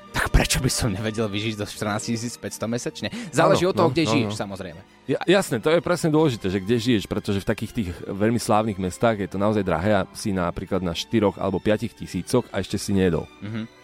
Tak 0.09 0.33
prečo 0.33 0.57
by 0.57 0.71
som 0.73 0.89
nevedel 0.89 1.29
vyžiť 1.29 1.55
do 1.55 1.65
14 1.69 2.41
500 2.41 2.65
mesačne? 2.65 3.07
Záleží 3.29 3.63
od 3.69 3.77
toho, 3.77 3.87
no, 3.87 3.93
kde 3.93 4.03
no, 4.03 4.11
žiješ, 4.11 4.33
no. 4.33 4.41
samozrejme. 4.41 4.81
Ja, 5.05 5.21
jasné, 5.29 5.61
to 5.61 5.69
je 5.69 5.79
presne 5.85 6.09
dôležité, 6.09 6.49
že 6.49 6.59
kde 6.59 6.75
žiješ, 6.81 7.05
pretože 7.05 7.39
v 7.39 7.47
takých 7.47 7.71
tých 7.71 7.89
veľmi 8.09 8.41
slávnych 8.41 8.81
mestách 8.81 9.21
je 9.21 9.29
to 9.29 9.37
naozaj 9.37 9.61
drahé 9.61 10.03
a 10.03 10.07
si 10.17 10.33
napríklad 10.33 10.81
na 10.81 10.97
4 10.97 11.37
alebo 11.37 11.61
5 11.61 11.93
tisícoch 11.93 12.43
a 12.49 12.59
ešte 12.59 12.81
si 12.81 12.91
nejedol. 12.91 13.29
Mhm. 13.39 13.78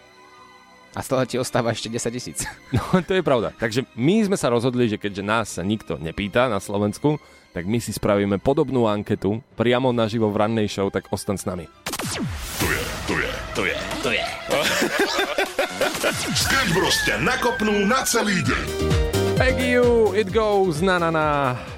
A 0.96 1.04
toho 1.04 1.28
ti 1.28 1.36
ostáva 1.36 1.76
ešte 1.76 1.92
10 1.92 2.08
tisíc. 2.16 2.38
No, 2.72 2.80
to 3.04 3.12
je 3.12 3.20
pravda. 3.20 3.52
Takže 3.52 3.84
my 4.00 4.24
sme 4.24 4.36
sa 4.40 4.48
rozhodli, 4.48 4.88
že 4.88 4.96
keďže 4.96 5.20
nás 5.20 5.46
sa 5.60 5.62
nikto 5.62 6.00
nepýta 6.00 6.48
na 6.48 6.56
Slovensku, 6.56 7.20
tak 7.52 7.68
my 7.68 7.76
si 7.80 7.92
spravíme 7.92 8.40
podobnú 8.40 8.88
anketu 8.88 9.44
priamo 9.56 9.92
naživo 9.92 10.32
v 10.32 10.40
rannej 10.40 10.68
show, 10.72 10.88
tak 10.88 11.12
ostan 11.12 11.36
s 11.36 11.44
nami. 11.44 11.68
To 11.84 12.66
je, 12.68 12.82
to 13.04 13.14
je, 13.16 13.30
to 13.52 13.62
je, 13.68 13.76
to 14.00 14.10
je. 14.12 14.24
Sketch 16.36 16.72
Bros 16.72 16.96
ťa 17.04 17.20
nakopnú 17.20 17.84
na 17.84 18.00
celý 18.04 18.40
deň. 18.44 18.64
Peggy 19.36 19.76
You, 19.76 20.16
It 20.16 20.32
Goes, 20.32 20.80
na 20.80 20.96
na 20.96 21.12
na. 21.12 21.26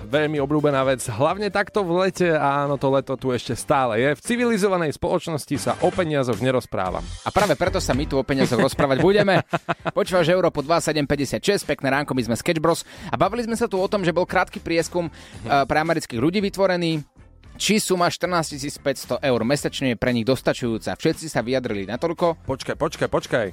Veľmi 0.09 0.41
obľúbená 0.41 0.89
vec, 0.89 1.05
hlavne 1.05 1.53
takto 1.53 1.85
v 1.85 2.09
lete 2.09 2.33
a 2.33 2.65
áno, 2.65 2.81
to 2.81 2.89
leto 2.89 3.13
tu 3.21 3.29
ešte 3.29 3.53
stále 3.53 4.01
je. 4.01 4.17
V 4.17 4.25
civilizovanej 4.25 4.97
spoločnosti 4.97 5.53
sa 5.61 5.77
o 5.85 5.93
peniazoch 5.93 6.41
nerozpráva. 6.41 7.05
A 7.23 7.29
práve 7.29 7.53
preto 7.61 7.77
sa 7.77 7.93
my 7.93 8.09
tu 8.09 8.17
o 8.17 8.25
peniazoch 8.25 8.57
rozprávať 8.57 9.05
budeme. 9.05 9.45
Počúvaš 9.99 10.33
Európu 10.33 10.65
2756, 10.65 11.69
pekné 11.69 11.93
ránko, 11.93 12.17
my 12.17 12.25
sme 12.25 12.41
Sketch 12.41 12.57
Bros. 12.57 12.89
A 13.13 13.21
bavili 13.21 13.45
sme 13.45 13.61
sa 13.61 13.69
tu 13.69 13.77
o 13.77 13.85
tom, 13.85 14.01
že 14.01 14.17
bol 14.17 14.25
krátky 14.25 14.65
prieskum 14.65 15.13
uh, 15.13 15.69
pre 15.69 15.77
amerických 15.77 16.25
ľudí 16.25 16.41
vytvorený. 16.41 17.05
Či 17.59 17.83
suma 17.83 18.07
14 18.07 18.55
500 18.55 19.19
eur 19.19 19.41
mesačne 19.43 19.93
je 19.93 19.97
pre 19.99 20.15
nich 20.15 20.23
dostačujúca. 20.23 20.95
Všetci 20.95 21.27
sa 21.27 21.43
vyjadrili 21.43 21.91
natoľko. 21.91 22.47
Počkaj, 22.47 22.79
počkaj, 22.79 23.09
počkaj. 23.11 23.47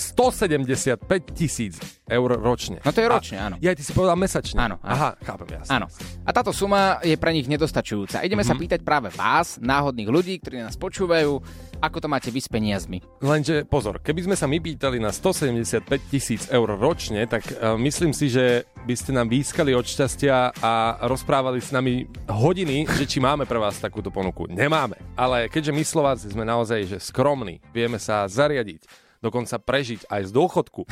175 0.00 0.96
tisíc 1.30 1.76
eur 2.04 2.30
ročne. 2.34 2.80
No 2.80 2.90
to 2.90 2.98
je 2.98 3.06
ročne, 3.06 3.36
áno. 3.38 3.56
Ja, 3.58 3.70
ty 3.70 3.80
si 3.80 3.92
povedal 3.92 4.16
mesačne. 4.16 4.58
Áno, 4.58 4.76
áno. 4.78 4.90
Aha, 4.90 5.10
chápem, 5.20 5.48
jasne. 5.54 5.70
Áno. 5.72 5.86
A 6.22 6.30
táto 6.30 6.50
suma 6.50 6.98
je 7.00 7.14
pre 7.14 7.30
nich 7.30 7.46
nedostačujúca. 7.46 8.20
Ideme 8.20 8.40
Mhm. 8.40 8.48
sa 8.48 8.54
pýtať 8.56 8.80
práve 8.80 9.08
vás, 9.10 9.58
náhodných 9.58 10.08
ľudí, 10.08 10.34
ktorí 10.38 10.58
nás 10.58 10.74
počúvajú, 10.74 11.38
ako 11.78 11.96
to 11.98 12.08
máte 12.08 12.28
vy 12.28 12.40
s 12.40 12.48
peniazmi. 12.48 12.98
Lenže 13.20 13.62
pozor, 13.64 13.98
keby 13.98 14.24
sme 14.24 14.34
sa 14.34 14.44
my 14.44 14.58
pýtali 14.58 14.96
na 14.96 15.08
175 15.08 15.84
tisíc 16.06 16.44
eur 16.46 16.68
ročne, 16.70 17.24
tak 17.26 17.44
uh, 17.52 17.76
myslím 17.76 18.10
si, 18.10 18.26
že 18.26 18.64
by 18.80 18.94
ste 18.94 19.12
nám 19.12 19.28
výskali 19.28 19.70
od 19.70 19.84
šťastia 19.84 20.56
a 20.56 20.72
rozprávali 21.02 21.60
s 21.60 21.70
nami 21.70 22.04
hodiny, 22.26 22.88
že 22.90 23.04
či 23.04 23.18
máme 23.18 23.44
pre 23.44 23.56
vás 23.56 23.76
takúto 23.76 24.08
ponuku. 24.08 24.44
Nemáme. 24.46 24.96
Ale 25.14 25.46
keďže 25.46 25.70
my 25.70 25.82
Slováci 25.82 26.26
sme 26.26 26.42
naozaj 26.42 26.84
že 26.86 26.98
skromní, 26.98 27.60
vieme 27.70 27.96
sa 27.96 28.24
zariadiť, 28.24 29.09
dokonca 29.20 29.56
prežiť 29.60 30.08
aj 30.08 30.22
z 30.28 30.30
dôchodku, 30.32 30.82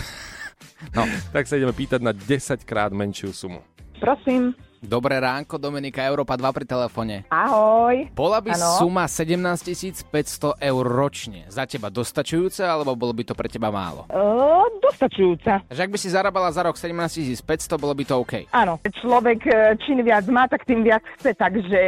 no, 0.97 1.03
tak 1.33 1.49
sa 1.49 1.57
ideme 1.57 1.73
pýtať 1.73 2.01
na 2.05 2.13
10 2.13 2.63
krát 2.69 2.93
menšiu 2.93 3.33
sumu. 3.33 3.65
Prosím. 3.99 4.55
Dobré 4.79 5.19
ránko, 5.19 5.59
Dominika 5.59 6.07
Európa 6.07 6.39
2 6.39 6.55
pri 6.55 6.63
telefóne. 6.63 7.27
Ahoj. 7.35 8.15
Bola 8.15 8.39
by 8.39 8.55
Áno. 8.55 8.79
suma 8.79 9.11
17 9.11 10.07
500 10.07 10.55
eur 10.55 10.85
ročne 10.87 11.43
za 11.51 11.67
teba 11.67 11.91
dostačujúca, 11.91 12.63
alebo 12.63 12.95
bolo 12.95 13.11
by 13.11 13.27
to 13.27 13.35
pre 13.35 13.51
teba 13.51 13.75
málo? 13.75 14.07
O, 14.07 14.71
dostačujúca. 14.79 15.67
Takže 15.67 15.83
ak 15.83 15.91
by 15.91 15.99
si 15.99 16.09
zarábala 16.15 16.55
za 16.55 16.63
rok 16.63 16.79
17 16.79 16.95
500, 17.43 17.75
bolo 17.75 17.91
by 17.91 18.05
to 18.07 18.15
OK. 18.23 18.47
Áno, 18.55 18.79
človek 19.03 19.51
e, 19.51 19.75
čím 19.83 20.07
viac 20.07 20.23
má, 20.31 20.47
tak 20.47 20.63
tým 20.63 20.87
viac 20.87 21.03
chce, 21.19 21.35
takže 21.35 21.81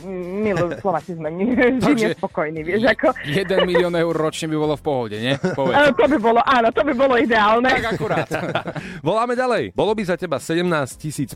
mm, 0.00 0.24
milujú 0.48 0.70
Slováci 0.88 1.20
sme 1.20 1.28
nespokojní, 2.08 2.64
vieš, 2.64 2.88
ako... 2.88 3.12
1 3.28 3.44
milión 3.68 3.92
eur 3.92 4.16
ročne 4.16 4.48
by 4.48 4.56
bolo 4.56 4.74
v 4.80 4.82
pohode, 4.82 5.16
nie? 5.20 5.36
E, 5.36 5.52
Povedz. 5.52 5.92
to 6.00 6.04
by 6.08 6.16
bolo, 6.16 6.40
áno, 6.48 6.72
to 6.72 6.80
by 6.80 6.94
bolo 6.96 7.14
ideálne. 7.20 7.68
Tak 7.68 7.92
akurát. 7.92 8.28
Voláme 9.08 9.36
ďalej. 9.36 9.76
Bolo 9.76 9.92
by 9.92 10.02
za 10.08 10.16
teba 10.16 10.40
17 10.40 10.64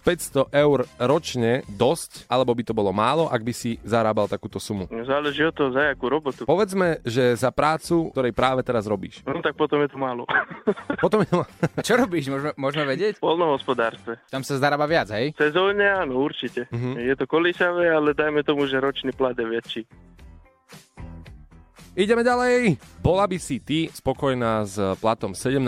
500 0.00 0.48
eur 0.48 0.88
ročne 1.04 1.66
dosť, 1.66 2.30
alebo 2.30 2.54
by 2.54 2.62
to 2.62 2.74
bolo 2.74 2.94
málo, 2.94 3.26
ak 3.26 3.42
by 3.42 3.52
si 3.54 3.76
zarábal 3.82 4.30
takúto 4.30 4.62
sumu? 4.62 4.86
Záleží 4.88 5.42
od 5.42 5.54
toho, 5.54 5.70
za 5.74 5.90
jakú 5.90 6.06
robotu. 6.06 6.46
Povedzme, 6.46 7.02
že 7.02 7.34
za 7.34 7.50
prácu, 7.50 8.14
ktorej 8.14 8.32
práve 8.32 8.62
teraz 8.62 8.86
robíš. 8.86 9.20
No 9.26 9.42
tak 9.42 9.58
potom 9.58 9.82
je 9.82 9.90
to 9.90 9.98
málo. 9.98 10.24
Potom 11.02 11.26
je... 11.26 11.30
A 11.74 11.80
čo 11.86 11.98
robíš? 11.98 12.30
Môžeme, 12.30 12.52
môžeme 12.54 12.84
vedieť? 12.86 13.18
V 13.18 13.26
polnohospodárstve. 13.26 14.22
Tam 14.30 14.46
sa 14.46 14.54
zarába 14.62 14.86
viac, 14.86 15.10
hej? 15.10 15.34
Sezónne 15.34 15.90
áno, 15.90 16.22
určite. 16.22 16.70
Mhm. 16.70 17.02
Je 17.02 17.14
to 17.18 17.26
kolísavé, 17.26 17.90
ale 17.90 18.14
dajme 18.14 18.46
tomu, 18.46 18.70
že 18.70 18.78
ročný 18.78 19.10
plat 19.10 19.34
je 19.34 19.46
väčší. 19.46 19.82
Ideme 21.92 22.24
ďalej. 22.24 22.80
Bola 23.04 23.28
by 23.28 23.36
si 23.36 23.60
ty 23.60 23.92
spokojná 23.92 24.64
s 24.64 24.80
platom 24.96 25.36
17 25.36 25.60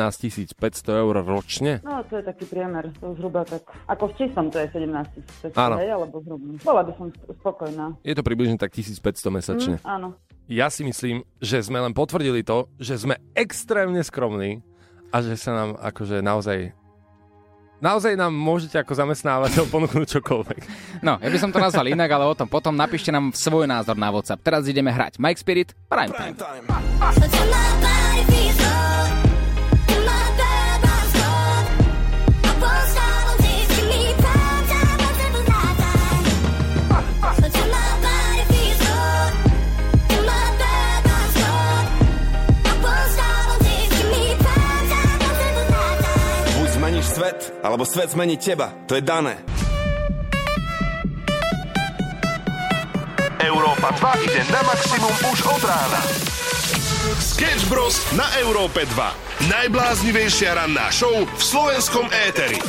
500 0.56 0.56
eur 1.04 1.20
ročne? 1.20 1.84
No, 1.84 2.00
to 2.08 2.16
je 2.16 2.24
taký 2.24 2.48
priemer, 2.48 2.88
to 2.96 3.12
zhruba 3.20 3.44
tak, 3.44 3.60
ako 3.84 4.08
v 4.08 4.24
čistom 4.24 4.48
to 4.48 4.56
je 4.56 4.72
17 4.72 5.52
500, 5.52 5.52
Áno. 5.52 5.76
hej, 5.76 5.92
alebo 5.92 6.24
zhruba. 6.24 6.56
Bola 6.64 6.80
by 6.80 6.92
som 6.96 7.12
spokojná. 7.44 8.00
Je 8.00 8.16
to 8.16 8.24
približne 8.24 8.56
tak 8.56 8.72
1500 8.72 9.04
mesačne. 9.28 9.76
Mm, 9.84 9.84
áno. 9.84 10.08
Ja 10.48 10.72
si 10.72 10.80
myslím, 10.88 11.28
že 11.44 11.60
sme 11.60 11.84
len 11.84 11.92
potvrdili 11.92 12.40
to, 12.40 12.72
že 12.80 13.04
sme 13.04 13.20
extrémne 13.36 14.00
skromní 14.00 14.64
a 15.12 15.20
že 15.20 15.36
sa 15.36 15.52
nám 15.52 15.70
akože 15.76 16.24
naozaj 16.24 16.72
Naozaj 17.82 18.14
nám 18.14 18.30
môžete 18.30 18.78
ako 18.78 18.92
zamestnávateľ 18.94 19.64
ponúknuť 19.74 20.08
čokoľvek. 20.20 20.60
No, 21.02 21.18
ja 21.18 21.28
by 21.30 21.38
som 21.40 21.50
to 21.50 21.58
nazval 21.58 21.86
inak, 21.88 22.10
ale 22.10 22.24
o 22.26 22.34
tom 22.36 22.46
potom 22.46 22.74
napíšte 22.74 23.10
nám 23.10 23.34
svoj 23.34 23.66
názor 23.66 23.98
na 23.98 24.10
WhatsApp. 24.10 24.42
Teraz 24.42 24.68
ideme 24.70 24.94
hrať 24.94 25.18
Mike 25.18 25.40
Spirit 25.40 25.74
Prime 25.90 26.14
Time. 26.14 26.36
Buď 46.54 46.68
zmeníš 46.70 47.04
svet, 47.04 47.43
alebo 47.64 47.88
svet 47.88 48.12
zmení 48.12 48.36
teba. 48.36 48.76
To 48.84 48.92
je 48.92 49.00
dané. 49.00 49.40
Európa 53.40 53.88
2 53.96 54.24
ide 54.28 54.40
na 54.52 54.60
maximum 54.68 55.14
už 55.32 55.38
od 55.48 55.62
rána. 55.64 56.00
Sketch 57.16 57.64
Bros. 57.72 57.96
na 58.12 58.28
Európe 58.44 58.84
2. 58.84 59.48
Najbláznivejšia 59.48 60.60
ranná 60.60 60.92
show 60.92 61.24
v 61.24 61.42
slovenskom 61.42 62.04
éteri. 62.28 62.60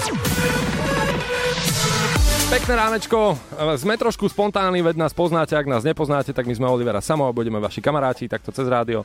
Pekné 2.45 2.73
ránečko, 2.77 3.35
sme 3.75 3.97
trošku 3.99 4.29
spontánni, 4.29 4.79
veď 4.79 5.01
nás 5.01 5.17
poznáte, 5.17 5.57
ak 5.57 5.65
nás 5.65 5.81
nepoznáte, 5.83 6.29
tak 6.31 6.45
my 6.45 6.53
sme 6.55 6.69
Olivera 6.69 7.01
Samo 7.01 7.25
a 7.25 7.35
budeme 7.35 7.57
vaši 7.57 7.81
kamaráti, 7.81 8.29
takto 8.29 8.53
cez 8.53 8.69
rádio. 8.69 9.01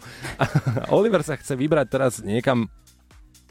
Oliver 0.97 1.25
sa 1.25 1.41
chce 1.41 1.57
vybrať 1.57 1.87
teraz 1.89 2.13
niekam, 2.21 2.69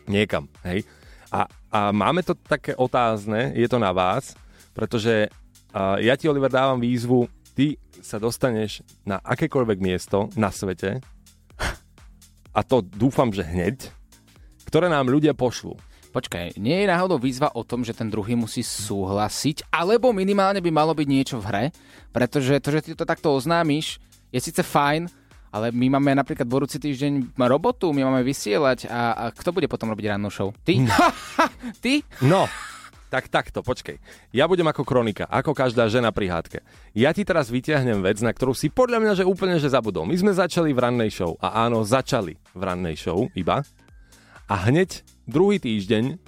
niekam, 0.06 0.46
hej. 0.62 0.86
A, 1.30 1.46
a 1.70 1.80
máme 1.94 2.26
to 2.26 2.34
také 2.34 2.74
otázne, 2.74 3.54
je 3.54 3.70
to 3.70 3.78
na 3.78 3.94
vás, 3.94 4.34
pretože 4.74 5.30
a 5.70 6.02
ja 6.02 6.18
ti, 6.18 6.26
Oliver, 6.26 6.50
dávam 6.50 6.82
výzvu, 6.82 7.30
ty 7.54 7.78
sa 8.02 8.18
dostaneš 8.18 8.82
na 9.06 9.22
akékoľvek 9.22 9.78
miesto 9.78 10.26
na 10.34 10.50
svete, 10.50 10.98
a 12.50 12.66
to 12.66 12.82
dúfam, 12.82 13.30
že 13.30 13.46
hneď, 13.46 13.94
ktoré 14.66 14.90
nám 14.90 15.14
ľudia 15.14 15.38
pošlú. 15.38 15.78
Počkaj, 16.10 16.58
nie 16.58 16.74
je 16.82 16.90
náhodou 16.90 17.22
výzva 17.22 17.54
o 17.54 17.62
tom, 17.62 17.86
že 17.86 17.94
ten 17.94 18.10
druhý 18.10 18.34
musí 18.34 18.66
súhlasiť, 18.66 19.70
alebo 19.70 20.10
minimálne 20.10 20.58
by 20.58 20.74
malo 20.74 20.98
byť 20.98 21.06
niečo 21.06 21.38
v 21.38 21.46
hre, 21.46 21.66
pretože 22.10 22.58
to, 22.58 22.74
že 22.74 22.82
ty 22.82 22.90
to 22.98 23.06
takto 23.06 23.30
oznámiš, 23.30 24.02
je 24.34 24.42
síce 24.42 24.66
fajn, 24.66 25.06
ale 25.50 25.74
my 25.74 25.98
máme 25.98 26.14
napríklad 26.18 26.46
budúci 26.46 26.78
týždeň 26.78 27.38
robotu, 27.50 27.90
my 27.90 28.06
máme 28.06 28.22
vysielať 28.22 28.90
a, 28.90 29.02
a 29.14 29.24
kto 29.34 29.50
bude 29.54 29.68
potom 29.70 29.90
robiť 29.90 30.16
rannú 30.16 30.30
show? 30.30 30.54
Ty? 30.66 30.86
Ty? 31.84 31.94
No, 32.22 32.46
tak 33.10 33.26
takto, 33.34 33.66
počkej. 33.66 33.98
Ja 34.30 34.46
budem 34.46 34.70
ako 34.70 34.86
kronika, 34.86 35.26
ako 35.26 35.58
každá 35.58 35.90
žena 35.90 36.14
pri 36.14 36.30
hádke. 36.30 36.62
Ja 36.94 37.10
ti 37.10 37.26
teraz 37.26 37.50
vyťahnem 37.50 38.06
vec, 38.06 38.22
na 38.22 38.30
ktorú 38.30 38.54
si 38.54 38.70
podľa 38.70 39.02
mňa, 39.02 39.14
že 39.18 39.26
úplne 39.26 39.58
že 39.58 39.74
zabudol. 39.74 40.06
My 40.06 40.14
sme 40.14 40.30
začali 40.30 40.70
v 40.70 40.80
rannej 40.80 41.10
show. 41.10 41.34
A 41.42 41.66
áno, 41.66 41.82
začali 41.82 42.38
v 42.54 42.62
rannej 42.62 42.94
show 43.02 43.26
iba. 43.34 43.66
A 44.46 44.56
hneď 44.70 45.02
druhý 45.26 45.58
týždeň 45.58 46.22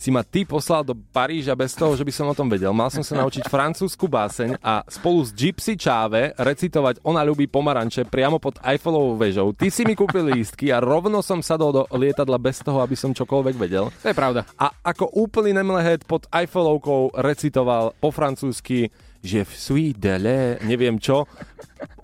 si 0.00 0.08
ma 0.08 0.24
ty 0.24 0.48
poslal 0.48 0.80
do 0.80 0.96
Paríža 0.96 1.52
bez 1.52 1.76
toho, 1.76 1.92
že 1.92 2.00
by 2.00 2.08
som 2.08 2.32
o 2.32 2.34
tom 2.34 2.48
vedel. 2.48 2.72
Mal 2.72 2.88
som 2.88 3.04
sa 3.04 3.20
naučiť 3.20 3.52
francúzsku 3.52 4.08
báseň 4.08 4.56
a 4.64 4.80
spolu 4.88 5.20
s 5.20 5.36
Gypsy 5.36 5.76
Čáve 5.76 6.32
recitovať 6.40 7.04
Ona 7.04 7.20
ľubí 7.20 7.44
pomaranče 7.52 8.08
priamo 8.08 8.40
pod 8.40 8.56
Eiffelovou 8.64 9.20
väžou. 9.20 9.52
Ty 9.52 9.68
si 9.68 9.84
mi 9.84 9.92
kúpil 9.92 10.32
lístky 10.32 10.72
a 10.72 10.80
rovno 10.80 11.20
som 11.20 11.44
sadol 11.44 11.70
do 11.76 11.82
lietadla 11.92 12.40
bez 12.40 12.64
toho, 12.64 12.80
aby 12.80 12.96
som 12.96 13.12
čokoľvek 13.12 13.60
vedel. 13.60 13.92
To 14.00 14.08
je 14.08 14.16
pravda. 14.16 14.48
A 14.56 14.72
ako 14.80 15.12
úplný 15.20 15.52
nemlehet 15.52 16.08
pod 16.08 16.24
Eiffelovkou 16.32 17.20
recitoval 17.20 17.92
po 18.00 18.08
francúzsky 18.08 18.88
že 19.20 19.44
v 19.44 19.52
suis 19.52 19.92
de 19.92 20.16
neviem 20.64 20.96
čo. 20.96 21.28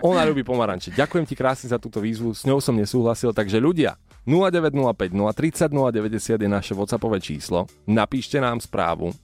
Ona 0.05 0.21
ľubí 0.21 0.45
pomaranče. 0.45 0.93
Ďakujem 0.93 1.25
ti 1.25 1.33
krásne 1.33 1.65
za 1.65 1.81
túto 1.81 1.97
výzvu, 1.97 2.29
s 2.37 2.45
ňou 2.45 2.61
som 2.61 2.77
nesúhlasil, 2.77 3.33
takže 3.33 3.57
ľudia, 3.57 3.97
0905 4.27 5.15
030 5.15 5.71
090 5.71 6.43
je 6.43 6.49
naše 6.51 6.75
WhatsAppové 6.75 7.23
číslo. 7.23 7.71
Napíšte 7.87 8.43
nám 8.43 8.59
správu. 8.59 9.15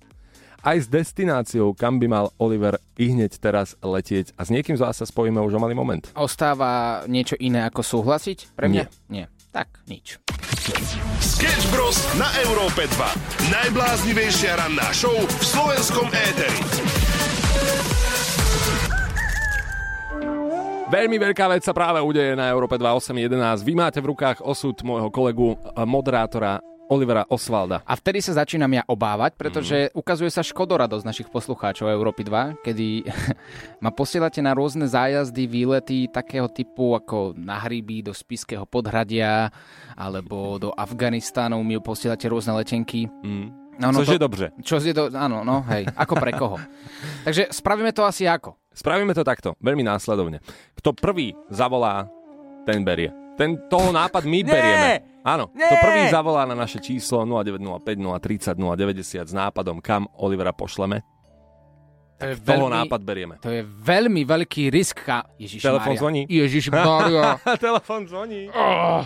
Aj 0.63 0.79
s 0.79 0.87
destináciou, 0.87 1.75
kam 1.75 1.99
by 1.99 2.07
mal 2.07 2.25
Oliver 2.39 2.79
i 2.95 3.11
hneď 3.11 3.35
teraz 3.35 3.75
letieť. 3.83 4.31
A 4.39 4.47
s 4.47 4.49
niekým 4.49 4.79
z 4.79 4.87
vás 4.87 4.95
sa 4.95 5.03
spojíme 5.03 5.43
už 5.43 5.59
o 5.59 5.59
malý 5.59 5.75
moment. 5.75 6.07
Ostáva 6.15 7.03
niečo 7.11 7.35
iné 7.35 7.67
ako 7.67 7.83
súhlasiť? 7.83 8.55
Pre 8.55 8.71
mňa? 8.71 9.11
Nie. 9.11 9.27
Tak, 9.51 9.83
nič. 9.91 10.23
Sketch 11.19 11.67
Bros. 11.67 11.99
na 12.15 12.31
Európe 12.47 12.87
2. 12.87 13.51
Najbláznivejšia 13.51 14.55
ranná 14.55 14.87
show 14.95 15.13
v 15.13 15.43
slovenskom 15.43 16.07
éteri. 16.09 17.02
Veľmi 20.93 21.17
veľká 21.17 21.49
vec 21.49 21.65
sa 21.65 21.73
práve 21.73 21.97
udeje 22.05 22.37
na 22.37 22.53
Európe 22.53 22.77
2811. 22.77 23.65
Vy 23.65 23.73
máte 23.73 23.97
v 23.97 24.13
rukách 24.13 24.45
osud 24.45 24.77
môjho 24.85 25.09
kolegu, 25.09 25.57
a 25.73 25.89
moderátora 25.89 26.61
Olivera 26.85 27.25
Osvalda. 27.33 27.81
A 27.81 27.97
vtedy 27.97 28.21
sa 28.21 28.37
začínam 28.45 28.69
ja 28.69 28.85
obávať, 28.85 29.33
pretože 29.33 29.89
mm. 29.89 29.97
ukazuje 29.97 30.29
sa 30.29 30.45
škodoradosť 30.45 31.01
našich 31.01 31.33
poslucháčov 31.33 31.89
Európy 31.89 32.29
2, 32.29 32.61
kedy 32.61 33.09
ma 33.83 33.89
posielate 33.89 34.37
na 34.45 34.53
rôzne 34.53 34.85
zájazdy, 34.85 35.49
výlety 35.49 36.13
takého 36.13 36.45
typu 36.45 36.93
ako 36.93 37.33
na 37.41 37.57
hryby 37.57 38.05
do 38.05 38.13
Spiského 38.13 38.69
podhradia 38.69 39.49
alebo 39.97 40.61
do 40.61 40.69
Afganistánu, 40.77 41.57
mi 41.65 41.73
posielate 41.81 42.29
rôzne 42.29 42.53
letenky. 42.53 43.09
Mm. 43.25 43.62
No, 43.79 43.93
Což 43.93 44.07
je 44.07 44.19
dobře. 44.19 44.51
Čo 44.61 44.77
je 44.77 44.93
do, 44.93 45.09
áno, 45.17 45.41
no, 45.41 45.65
hej, 45.65 45.89
ako 45.97 46.13
pre 46.21 46.31
koho. 46.37 46.57
Takže 47.25 47.49
spravíme 47.49 47.89
to 47.89 48.05
asi 48.05 48.29
ako? 48.29 48.53
Spravíme 48.73 49.13
to 49.13 49.25
takto, 49.25 49.53
veľmi 49.61 49.81
následovne. 49.85 50.41
Kto 50.77 50.93
prvý 50.93 51.33
zavolá, 51.49 52.09
ten 52.65 52.85
berie. 52.85 53.09
Ten, 53.33 53.57
toho 53.69 53.89
nápad 53.89 54.29
my 54.29 54.39
Nie! 54.45 54.49
berieme. 54.49 54.89
Áno, 55.25 55.49
Nie! 55.57 55.73
to 55.73 55.75
prvý 55.81 56.01
zavolá 56.13 56.45
na 56.45 56.53
naše 56.53 56.77
číslo 56.77 57.25
0905 57.25 57.97
030 58.21 58.57
090 58.57 59.29
s 59.29 59.33
nápadom, 59.33 59.81
kam 59.81 60.05
Olivera 60.21 60.53
pošleme. 60.53 61.01
To 62.21 62.29
je 62.29 62.35
Toho 62.39 62.69
nápad 62.69 63.01
berieme. 63.03 63.35
To 63.41 63.51
je 63.51 63.65
veľmi 63.65 64.23
veľký 64.23 64.69
risk. 64.69 65.03
Ježiš 65.35 65.65
Telefón 65.65 65.97
zvoní. 65.97 66.23
Ježiš. 66.29 66.69
Telefón 67.65 68.07
zvoní. 68.07 68.47
Oh. 68.53 69.03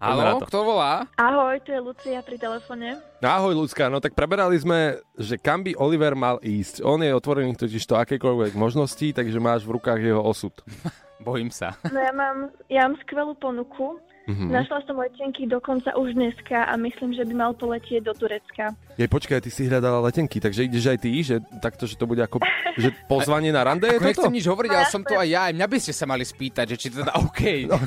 To. 0.00 0.48
kto 0.48 0.64
volá? 0.64 1.04
Ahoj, 1.20 1.60
tu 1.60 1.76
je 1.76 1.80
Lucia 1.80 2.24
pri 2.24 2.40
telefóne. 2.40 2.96
Ahoj, 3.20 3.52
ľudská. 3.52 3.92
No 3.92 4.00
tak 4.00 4.16
preberali 4.16 4.56
sme, 4.56 4.96
že 5.12 5.36
kam 5.36 5.60
by 5.60 5.76
Oliver 5.76 6.16
mal 6.16 6.40
ísť. 6.40 6.80
On 6.80 6.96
je 7.04 7.12
otvorený 7.12 7.52
totiž 7.52 7.84
to 7.84 8.00
akékoľvek 8.00 8.56
možnosti, 8.56 9.12
takže 9.12 9.36
máš 9.36 9.68
v 9.68 9.76
rukách 9.76 10.00
jeho 10.00 10.24
osud. 10.24 10.56
Bojím 11.20 11.52
sa. 11.52 11.76
No 11.84 12.00
ja 12.00 12.16
mám, 12.16 12.48
ja 12.72 12.88
mám 12.88 12.96
skvelú 13.04 13.36
ponuku. 13.36 14.00
Mhm. 14.20 14.52
Našla 14.52 14.84
som 14.84 14.94
letenky 14.94 15.44
dokonca 15.44 15.96
už 15.96 16.12
dneska 16.12 16.64
a 16.64 16.76
myslím, 16.76 17.16
že 17.16 17.24
by 17.24 17.34
mal 17.34 17.52
poletieť 17.52 18.04
do 18.04 18.12
Turecka. 18.12 18.76
Jej, 18.94 19.08
počkaj, 19.08 19.40
ty 19.40 19.50
si 19.50 19.64
hľadala 19.64 20.04
letenky, 20.04 20.38
takže 20.38 20.64
ideš 20.64 20.86
aj 20.86 20.98
ty, 21.00 21.10
že 21.18 21.40
takto, 21.58 21.88
že 21.88 21.96
to 21.96 22.04
bude 22.04 22.20
ako 22.20 22.38
že 22.76 22.92
pozvanie 23.06 23.48
na 23.48 23.64
rande 23.64 23.88
je 23.88 23.96
Ako 23.96 24.06
nechcem 24.06 24.28
toto? 24.28 24.36
nič 24.36 24.44
hovoriť, 24.44 24.70
ale 24.70 24.86
som 24.86 25.02
tu 25.02 25.16
aj 25.16 25.26
ja. 25.26 25.48
Aj 25.48 25.52
mňa 25.52 25.66
by 25.66 25.78
ste 25.80 25.92
sa 25.92 26.04
mali 26.04 26.22
spýtať, 26.22 26.66
že 26.68 26.76
či 26.76 26.86
teda 26.92 27.10
OK. 27.18 27.40
No, 27.66 27.80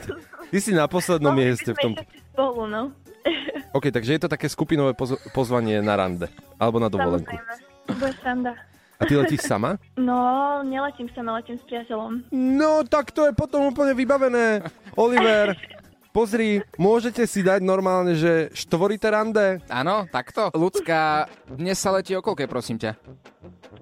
ty 0.50 0.58
si 0.58 0.74
na 0.74 0.90
poslednom 0.90 1.32
mieste 1.32 1.72
v 1.72 1.80
tom. 1.80 1.92
Spolu, 2.34 2.66
no. 2.66 2.92
OK, 3.72 3.88
takže 3.88 4.12
je 4.12 4.22
to 4.22 4.30
také 4.30 4.50
skupinové 4.50 4.92
poz- 4.92 5.16
pozvanie 5.32 5.80
na 5.80 5.96
rande. 5.96 6.28
Alebo 6.58 6.78
na 6.78 6.90
dovolenku. 6.90 7.32
Samozrejme. 7.32 7.88
To 7.88 7.94
bude 7.94 8.14
sranda. 8.20 8.54
A 8.96 9.06
ty 9.06 9.16
letíš 9.16 9.44
sama? 9.44 9.76
No, 9.96 10.20
neletím 10.62 11.10
sama, 11.12 11.36
letím 11.36 11.56
s 11.56 11.66
priateľom. 11.66 12.24
No, 12.32 12.84
tak 12.84 13.12
to 13.12 13.28
je 13.28 13.34
potom 13.34 13.68
úplne 13.68 13.92
vybavené. 13.92 14.64
Oliver, 14.96 15.58
pozri, 16.14 16.62
môžete 16.78 17.26
si 17.26 17.42
dať 17.42 17.66
normálne, 17.66 18.14
že 18.14 18.54
štvorité 18.54 19.10
rande. 19.10 19.58
Áno, 19.66 20.06
takto. 20.14 20.54
Ľudská, 20.54 21.26
dnes 21.50 21.82
sa 21.82 21.90
letí 21.90 22.14
o 22.14 22.22
koľkej, 22.22 22.46
prosím 22.46 22.78
ťa? 22.78 22.94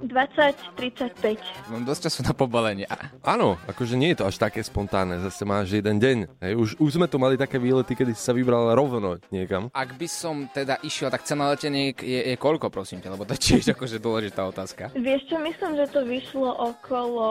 20-35. 0.02 1.38
Mám 1.70 1.86
dosť 1.86 2.10
času 2.10 2.20
na 2.26 2.34
pobalenie. 2.34 2.90
Áno, 3.22 3.62
akože 3.70 3.94
nie 3.94 4.16
je 4.16 4.24
to 4.24 4.26
až 4.26 4.42
také 4.42 4.66
spontánne, 4.66 5.22
zase 5.22 5.46
máš 5.46 5.78
jeden 5.78 6.02
deň. 6.02 6.18
Hej, 6.42 6.54
už, 6.58 6.70
už 6.82 6.90
sme 6.98 7.06
tu 7.06 7.22
mali 7.22 7.38
také 7.38 7.62
výlety, 7.62 7.94
kedy 7.94 8.18
si 8.18 8.24
sa 8.24 8.34
vybral 8.34 8.74
rovno 8.74 9.22
niekam. 9.30 9.70
Ak 9.76 9.94
by 9.94 10.08
som 10.10 10.50
teda 10.50 10.82
išiel, 10.82 11.14
tak 11.14 11.22
cena 11.28 11.54
leteniek 11.54 11.94
je, 12.02 12.34
je 12.34 12.36
koľko, 12.40 12.74
prosím 12.74 13.04
ťa? 13.06 13.14
Lebo 13.14 13.30
to 13.30 13.38
je 13.38 13.42
tiež 13.54 13.70
akože 13.78 14.02
dôležitá 14.02 14.42
otázka. 14.50 14.90
Vieš 14.98 15.30
čo, 15.30 15.38
myslím, 15.38 15.78
že 15.78 15.86
to 15.94 16.02
vyšlo 16.02 16.50
okolo 16.50 17.30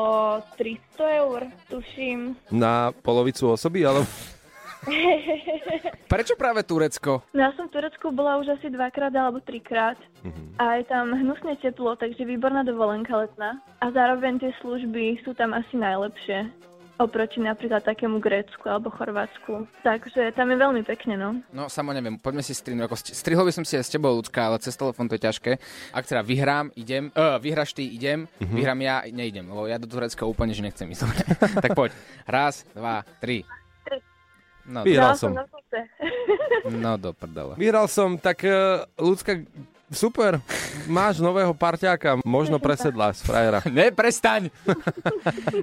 300 0.54 1.20
eur, 1.26 1.40
tuším. 1.66 2.38
Na 2.54 2.94
polovicu 3.02 3.50
osoby, 3.50 3.82
ale... 3.82 4.06
Prečo 6.10 6.34
práve 6.34 6.62
Turecko? 6.62 7.22
No 7.30 7.40
ja 7.40 7.52
som 7.54 7.66
v 7.66 7.74
Turecku 7.74 8.10
bola 8.10 8.36
už 8.36 8.58
asi 8.58 8.66
dvakrát 8.66 9.10
alebo 9.10 9.38
trikrát. 9.38 9.98
A 10.56 10.76
je 10.76 10.84
tam 10.84 11.10
hnusne 11.10 11.56
teplo, 11.56 11.94
takže 11.94 12.22
výborná 12.22 12.60
dovolenka 12.60 13.14
letná. 13.14 13.60
A 13.78 13.88
zároveň 13.88 14.38
tie 14.38 14.52
služby 14.58 15.20
sú 15.20 15.32
tam 15.32 15.52
asi 15.52 15.74
najlepšie. 15.74 16.50
Oproti 16.98 17.40
napríklad 17.40 17.80
takému 17.80 18.20
Grécku 18.20 18.60
alebo 18.62 18.92
Chorvátsku. 18.92 19.64
Takže 19.80 20.36
tam 20.36 20.52
je 20.52 20.58
veľmi 20.58 20.82
pekne, 20.84 21.16
no. 21.16 21.40
No, 21.48 21.64
samo 21.66 21.96
neviem, 21.96 22.20
poďme 22.20 22.44
si 22.44 22.52
strihnúť. 22.52 22.84
Ako 22.84 22.96
st- 22.98 23.16
strihol 23.16 23.48
by 23.48 23.56
som 23.56 23.64
si 23.64 23.72
aj 23.72 23.88
s 23.88 23.94
tebou, 23.96 24.12
ľudská, 24.12 24.44
ale 24.44 24.60
cez 24.60 24.76
telefón 24.76 25.08
to 25.08 25.16
je 25.16 25.24
ťažké. 25.24 25.52
Ak 25.90 26.04
teda 26.04 26.20
vyhrám, 26.20 26.68
idem, 26.76 27.08
uh, 27.10 27.40
vyhráš 27.40 27.72
ty, 27.72 27.88
idem, 27.88 28.28
Mhm. 28.36 28.52
vyhrám 28.52 28.80
ja, 28.82 28.96
neidem, 29.08 29.48
lebo 29.48 29.64
ja 29.64 29.80
do 29.80 29.88
Turecka 29.88 30.28
úplne, 30.28 30.52
že 30.52 30.60
nechcem 30.60 30.84
ísť. 30.86 31.08
Tak 31.64 31.72
poď. 31.72 31.96
Raz, 32.28 32.68
dva, 32.70 33.00
tri. 33.16 33.48
No, 34.70 34.86
Vyhral 34.86 35.18
som. 35.18 35.34
srdce. 35.34 35.78
no 36.84 36.94
do 36.94 37.10
prdele. 37.10 37.58
Vyhral 37.58 37.90
som, 37.90 38.14
tak 38.14 38.46
uh, 38.46 38.86
ľudská, 38.94 39.42
super, 39.90 40.38
máš 40.86 41.18
nového 41.18 41.50
parťáka, 41.50 42.22
možno 42.22 42.56
presedlá 42.62 43.10
z 43.10 43.26
frajera. 43.26 43.58
Ne, 43.74 43.90
prestaň! 43.90 44.46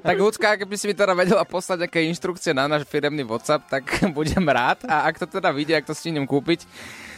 tak 0.04 0.16
ľudská, 0.20 0.60
keby 0.60 0.76
si 0.76 0.92
mi 0.92 0.96
teda 0.96 1.16
vedela 1.16 1.48
poslať 1.48 1.88
aké 1.88 2.04
inštrukcie 2.12 2.52
na 2.52 2.68
náš 2.68 2.84
firemný 2.84 3.24
WhatsApp, 3.24 3.64
tak 3.72 3.88
budem 4.12 4.44
rád. 4.44 4.84
A 4.92 5.08
ak 5.08 5.24
to 5.24 5.26
teda 5.26 5.56
vidie, 5.56 5.72
ak 5.80 5.88
to 5.88 5.96
stihnem 5.96 6.28
kúpiť, 6.28 6.68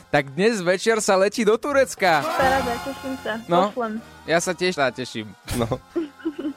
tak 0.09 0.33
dnes 0.33 0.57
večer 0.61 0.97
sa 1.05 1.17
letí 1.17 1.45
do 1.45 1.53
Turecka. 1.57 2.25
Paráda, 2.25 2.73
teším 2.81 3.13
sa. 3.21 3.33
No. 3.45 3.69
Pošlem. 3.69 3.93
Ja 4.25 4.37
sa 4.41 4.53
tiež 4.57 4.73
sa 4.73 4.89
teším. 4.89 5.29
No. 5.57 5.77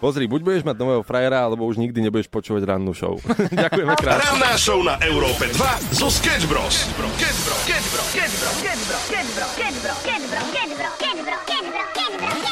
Pozri, 0.03 0.27
buď 0.27 0.43
budeš 0.43 0.63
mať 0.67 0.83
nového 0.83 1.07
frajera, 1.07 1.47
alebo 1.47 1.63
už 1.63 1.79
nikdy 1.79 2.03
nebudeš 2.03 2.27
počúvať 2.27 2.67
rannú 2.67 2.91
show. 2.91 3.23
Ďakujeme 3.55 3.95
krásne. 3.95 4.19
Ranná 4.19 4.53
show 4.59 4.83
na 4.83 4.99
Európe 4.99 5.47
2 5.47 5.95
zo 5.95 6.11
Sketch 6.11 6.51
Bros. 6.51 6.91
Sketch 6.91 7.39
Bros. 7.47 7.63
Sketch 7.63 7.87
Bro, 7.95 8.03
Sketch 8.11 8.35
Bro, 8.43 8.59
Sketch 8.59 8.83
Bro, 8.91 8.99
Sketch 9.07 9.31
Bro, 9.31 9.47
Sketch 9.55 9.79
Bro, 9.79 9.95
Sketch 10.03 10.27
Bro, 10.27 10.43
Sketch 10.43 10.67
Bro, 10.67 10.91
Sketch 10.99 11.23
Bro, 11.23 11.39
Sketch 11.47 11.71
Bro, 11.79 11.87
Sketch 11.87 12.11
Bro, 12.19 12.43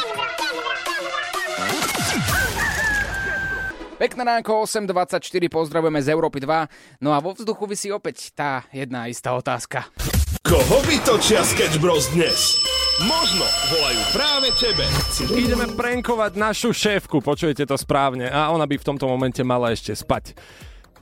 Pekné 4.01 4.23
ránko, 4.25 4.65
8.24, 4.65 5.21
pozdravujeme 5.53 6.01
z 6.01 6.09
Európy 6.09 6.41
2. 6.41 7.05
No 7.05 7.13
a 7.13 7.21
vo 7.21 7.37
vzduchu 7.37 7.69
vysí 7.69 7.93
opäť 7.93 8.33
tá 8.33 8.65
jedna 8.73 9.13
istá 9.13 9.37
otázka. 9.37 9.91
Koho 10.41 10.81
vytočia 10.89 11.45
Sketch 11.45 11.77
Bros 11.85 12.09
dnes? 12.17 12.57
Možno 13.05 13.45
volajú 13.69 14.01
práve 14.17 14.49
tebe. 14.57 14.89
Ideme 15.37 15.69
prankovať 15.77 16.33
našu 16.41 16.73
šéfku, 16.73 17.21
počujete 17.21 17.69
to 17.69 17.77
správne. 17.77 18.25
A 18.25 18.49
ona 18.49 18.65
by 18.65 18.81
v 18.81 18.87
tomto 18.89 19.05
momente 19.05 19.45
mala 19.45 19.77
ešte 19.77 19.93
spať. 19.93 20.33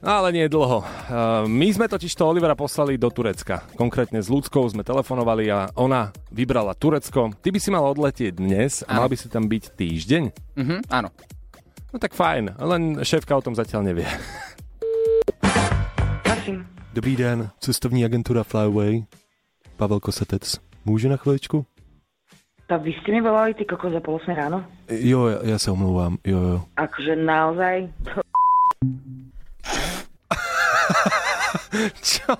Ale 0.03 0.35
nie 0.35 0.51
dlho. 0.51 0.83
Uh, 0.83 1.47
My 1.47 1.71
sme 1.71 1.87
totiž 1.87 2.19
to 2.19 2.27
Olivera 2.27 2.59
poslali 2.59 2.99
do 2.99 3.15
Turecka. 3.15 3.63
Konkrétne 3.79 4.19
s 4.19 4.27
ľudskou 4.27 4.67
sme 4.75 4.83
telefonovali 4.83 5.47
a 5.55 5.71
ona 5.79 6.11
vybrala 6.35 6.75
Turecko. 6.75 7.31
Ty 7.39 7.49
by 7.55 7.59
si 7.63 7.71
mal 7.71 7.87
odletieť 7.95 8.43
dnes 8.43 8.83
a 8.91 8.99
mal 8.99 9.07
by 9.07 9.15
si 9.15 9.31
tam 9.31 9.47
byť 9.47 9.65
týždeň? 9.79 10.23
Mhm, 10.59 10.77
áno. 10.91 11.15
No 11.95 11.97
tak 12.03 12.11
fajn, 12.11 12.59
len 12.59 12.83
šéfka 13.07 13.39
o 13.39 13.43
tom 13.43 13.55
zatiaľ 13.55 13.87
nevie. 13.87 14.07
Dobrý 16.91 17.15
den, 17.15 17.55
cestovní 17.63 18.03
agentura 18.03 18.43
Flyway. 18.43 19.07
Pavel 19.79 20.01
Kosetec. 20.01 20.57
Můžu 20.85 21.09
na 21.09 21.17
chviličku? 21.17 21.67
Tak 22.69 22.83
vy 22.85 22.93
ste 23.01 23.13
mi 23.17 23.21
volali, 23.25 23.55
ty 23.57 23.65
kokos, 23.65 23.93
za 23.97 24.01
pol 24.05 24.21
ráno? 24.29 24.61
Jo, 24.93 25.33
ja, 25.33 25.39
ja 25.41 25.57
sa 25.57 25.73
omlouvám. 25.73 26.21
Jo, 26.21 26.37
jo. 26.37 26.59
Akože 26.77 27.17
naozaj? 27.17 27.89
Čo? 32.05 32.37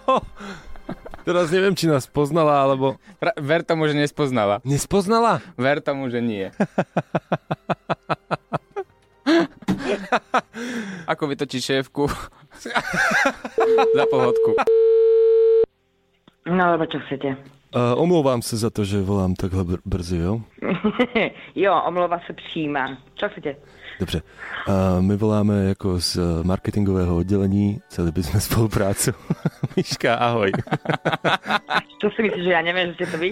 Teraz 1.25 1.49
neviem, 1.49 1.73
či 1.73 1.89
nás 1.89 2.05
poznala, 2.05 2.61
alebo... 2.61 3.01
Pra- 3.17 3.33
ver 3.41 3.65
tomu, 3.65 3.89
že 3.89 3.97
nespoznala. 3.97 4.61
Nespoznala? 4.69 5.41
Ver 5.57 5.81
tomu, 5.81 6.13
že 6.13 6.21
nie. 6.21 6.53
Ako 11.13 11.25
vytočí 11.25 11.65
šéfku 11.65 12.05
za 13.97 14.05
pohodku. 14.13 14.61
No, 16.51 16.71
lebo 16.73 16.87
čo 16.87 16.99
chcete? 17.07 17.37
Uh, 17.75 18.01
omlouvám 18.01 18.43
se 18.43 18.57
za 18.57 18.71
to, 18.71 18.85
že 18.85 19.03
volám 19.03 19.35
takhle 19.35 19.63
br- 19.65 19.79
brzy, 19.85 20.17
jo? 20.19 20.41
jo, 21.55 21.83
omlouva 21.87 22.19
se 22.27 22.33
přijímá. 22.33 22.99
Čo 23.15 23.29
chcete? 23.29 23.57
Dobře. 24.01 24.23
Uh, 24.69 25.03
my 25.03 25.17
voláme 25.17 25.65
jako 25.65 26.01
z 26.01 26.17
uh, 26.17 26.45
marketingového 26.45 27.17
oddělení, 27.17 27.81
chceli 27.87 28.13
bychom 28.13 28.41
spoluprácu. 28.51 29.11
Miška, 29.77 30.15
ahoj. 30.15 30.53
Čo 31.99 32.15
si 32.15 32.23
myslíš, 32.23 32.47
že 32.47 32.55
ja 32.55 32.63
neviem, 32.63 32.95
že 32.95 33.03
ste 33.03 33.07
to 33.11 33.19
vy? 33.19 33.31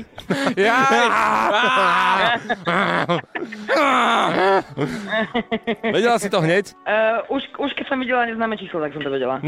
Vedela 5.95 6.19
si 6.19 6.27
to 6.27 6.43
hneď? 6.43 6.75
Uh, 6.83 7.23
už, 7.31 7.47
už 7.63 7.71
keď 7.79 7.87
som 7.87 8.03
videla 8.03 8.27
neznáme 8.27 8.59
číslo, 8.59 8.83
tak 8.83 8.91
som 8.91 9.03
to 9.03 9.11
vedela. 9.11 9.39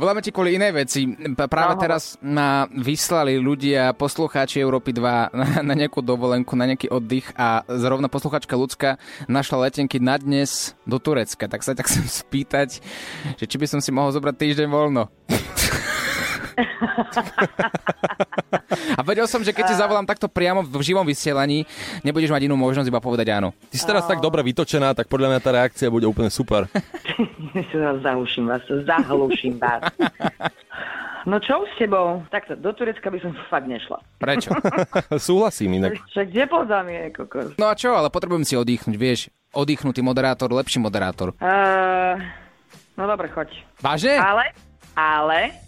Voláme 0.00 0.20
ti 0.20 0.30
kvôli 0.32 0.56
inej 0.56 0.72
veci. 0.76 1.00
Práve 1.48 1.74
No. 1.76 1.82
teraz 1.82 2.16
ma 2.22 2.68
vyslali 2.70 3.36
ľudia, 3.40 3.92
poslucháči 3.92 4.60
Európy 4.60 4.92
2 4.92 5.32
na, 5.32 5.46
na 5.72 5.74
nejakú 5.74 6.00
dovolenku, 6.00 6.54
na 6.54 6.68
nejaký 6.68 6.88
oddych 6.88 7.32
a 7.36 7.64
zrovna 7.72 8.08
posluchačka 8.12 8.52
ľudská 8.52 9.00
našla 9.26 9.68
letenky 9.68 9.98
na 10.00 10.16
dnes 10.16 10.76
do 10.84 11.00
Turecka. 11.00 11.48
Tak 11.48 11.60
sa 11.64 11.72
tak 11.72 11.88
chcem 11.88 12.04
spýtať, 12.04 12.80
že 13.36 13.44
či 13.44 13.56
by 13.56 13.66
som 13.68 13.80
si 13.80 13.90
mohol 13.92 14.12
zobrať 14.12 14.36
týždeň 14.36 14.68
voľno. 14.68 15.08
A 18.96 19.00
vedel 19.04 19.28
som, 19.28 19.44
že 19.44 19.52
keď 19.52 19.64
ti 19.72 19.74
zavolám 19.76 20.08
takto 20.08 20.28
priamo 20.28 20.64
v 20.64 20.82
živom 20.82 21.04
vysielaní, 21.04 21.68
nebudeš 22.00 22.32
mať 22.32 22.48
inú 22.48 22.56
možnosť 22.56 22.88
iba 22.88 23.00
povedať 23.00 23.28
áno. 23.32 23.52
Ty 23.68 23.76
si 23.76 23.84
teraz 23.84 24.04
tak 24.08 24.20
dobre 24.24 24.40
vytočená, 24.42 24.96
tak 24.96 25.08
podľa 25.08 25.36
mňa 25.36 25.40
tá 25.40 25.50
reakcia 25.52 25.92
bude 25.92 26.08
úplne 26.08 26.32
super. 26.32 26.66
Zahluším 28.04 28.46
vás, 28.48 28.62
zahluším 28.84 29.56
vás. 29.56 29.82
No 31.26 31.42
čo 31.42 31.66
s 31.66 31.74
tebou? 31.74 32.22
Takto, 32.30 32.54
do 32.54 32.70
Turecka 32.70 33.10
by 33.10 33.18
som 33.18 33.34
fakt 33.50 33.66
nešla. 33.66 33.98
Prečo? 34.22 34.54
Súhlasím 35.18 35.82
inak. 35.82 35.98
Však 36.14 36.26
kde 36.30 36.44
pozám 36.46 36.86
je, 36.86 37.02
kokos? 37.10 37.50
No 37.58 37.66
a 37.66 37.74
čo, 37.74 37.90
ale 37.98 38.14
potrebujem 38.14 38.46
si 38.46 38.54
oddychnúť, 38.54 38.94
vieš. 38.94 39.20
Oddychnutý 39.50 40.06
moderátor, 40.06 40.54
lepší 40.54 40.78
moderátor. 40.78 41.34
Uh, 41.42 42.14
no 42.94 43.10
dobre, 43.10 43.26
choď. 43.32 43.58
Vážne? 43.82 44.22
Ale 44.22 44.54
ale 44.96 45.65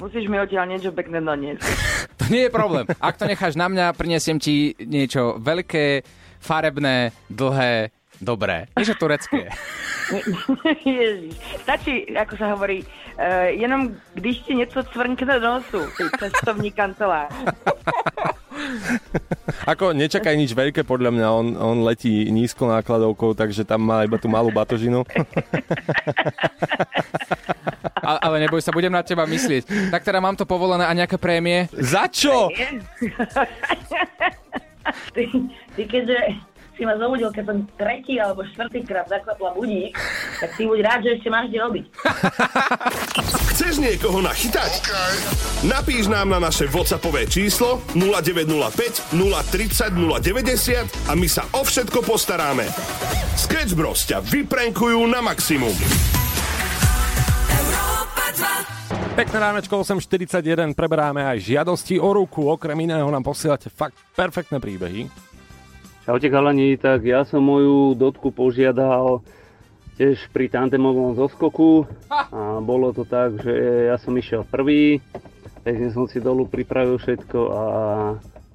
musíš 0.00 0.24
mi 0.26 0.40
odtiaľ 0.40 0.64
niečo 0.72 0.90
pekné 0.90 1.20
doniesť. 1.20 1.62
To 2.20 2.28
nie 2.28 2.46
je 2.46 2.52
problém. 2.52 2.84
Ak 3.00 3.16
to 3.16 3.24
necháš 3.24 3.56
na 3.56 3.64
mňa, 3.64 3.96
prinesiem 3.96 4.36
ti 4.36 4.76
niečo 4.76 5.40
veľké, 5.40 6.04
farebné, 6.36 7.16
dlhé, 7.32 7.90
dobré. 8.20 8.68
Niečo 8.76 8.94
turecké. 9.00 9.48
Ježiš. 10.84 11.32
Stačí, 11.64 12.12
ako 12.12 12.34
sa 12.36 12.52
hovorí, 12.52 12.84
uh, 12.84 13.48
jenom 13.56 13.96
když 14.14 14.38
ti 14.38 14.54
něco 14.54 14.82
cvrnkne 14.92 15.40
do 15.40 15.48
nosu, 15.48 15.80
cestovní 16.20 16.70
kancelár. 16.72 17.32
Ako 19.72 19.92
nečakaj 19.92 20.34
nič 20.36 20.52
veľké, 20.54 20.84
podľa 20.86 21.10
mňa 21.14 21.26
on, 21.30 21.46
on 21.56 21.76
letí 21.84 22.28
nízko 22.30 22.68
nákladovkou, 22.70 23.34
takže 23.34 23.64
tam 23.64 23.84
má 23.84 24.04
iba 24.04 24.16
tú 24.16 24.28
malú 24.28 24.50
batožinu. 24.52 25.04
A, 28.00 28.16
ale 28.26 28.40
neboj 28.42 28.64
sa, 28.64 28.72
budem 28.72 28.90
na 28.90 29.04
teba 29.04 29.28
myslieť. 29.28 29.92
Tak 29.92 30.02
teda 30.02 30.24
mám 30.24 30.32
to 30.32 30.48
povolené 30.48 30.88
a 30.88 30.96
nejaké 30.96 31.20
prémie? 31.20 31.68
Za 31.76 32.08
čo? 32.08 32.48
ty, 35.14 35.24
ty 35.76 35.82
keďže 35.84 36.16
si 36.80 36.88
ma 36.88 36.96
zobudil, 36.96 37.28
keď 37.28 37.44
som 37.44 37.58
tretí 37.76 38.16
alebo 38.16 38.40
štvrtýkrát 38.56 39.04
zaklapla 39.04 39.52
budík, 39.52 39.92
tak 40.40 40.56
ty 40.56 40.64
buď 40.64 40.80
rád, 40.80 41.00
že 41.04 41.20
ešte 41.20 41.28
máš 41.28 41.52
kde 41.52 41.58
robiť. 41.60 41.84
Chceš 43.52 43.74
niekoho 43.84 44.24
nachytať? 44.24 44.72
Okay. 44.80 45.14
Napíš 45.68 46.08
nám 46.08 46.32
na 46.32 46.40
naše 46.40 46.64
WhatsAppové 46.72 47.28
číslo 47.28 47.84
0905 47.92 49.12
030 49.12 49.92
090 49.92 50.88
a 51.04 51.12
my 51.12 51.28
sa 51.28 51.44
o 51.52 51.60
všetko 51.60 52.00
postaráme. 52.00 52.64
Sketch 53.36 53.76
Bros 53.76 54.08
ťa 54.08 54.24
vyprenkujú 54.24 55.04
na 55.04 55.20
maximum. 55.20 55.76
Pekné 59.20 59.36
ránečko 59.36 59.84
8.41, 59.84 60.72
preberáme 60.72 61.20
aj 61.28 61.44
žiadosti 61.44 62.00
o 62.00 62.08
ruku, 62.08 62.48
okrem 62.48 62.88
iného 62.88 63.04
nám 63.12 63.20
posielate 63.20 63.68
fakt 63.68 64.00
perfektné 64.16 64.56
príbehy. 64.56 65.29
Čaute 66.00 66.32
chalani, 66.32 66.80
tak 66.80 67.04
ja 67.04 67.28
som 67.28 67.44
moju 67.44 67.92
dotku 67.92 68.32
požiadal 68.32 69.20
tiež 70.00 70.32
pri 70.32 70.48
tandemovom 70.48 71.12
zoskoku. 71.12 71.84
A 72.08 72.56
bolo 72.64 72.96
to 72.96 73.04
tak, 73.04 73.36
že 73.44 73.52
ja 73.84 74.00
som 74.00 74.16
išiel 74.16 74.48
prvý, 74.48 75.04
takže 75.60 75.92
som 75.92 76.08
si 76.08 76.16
dolu 76.24 76.48
pripravil 76.48 76.96
všetko 76.96 77.38
a 77.52 77.62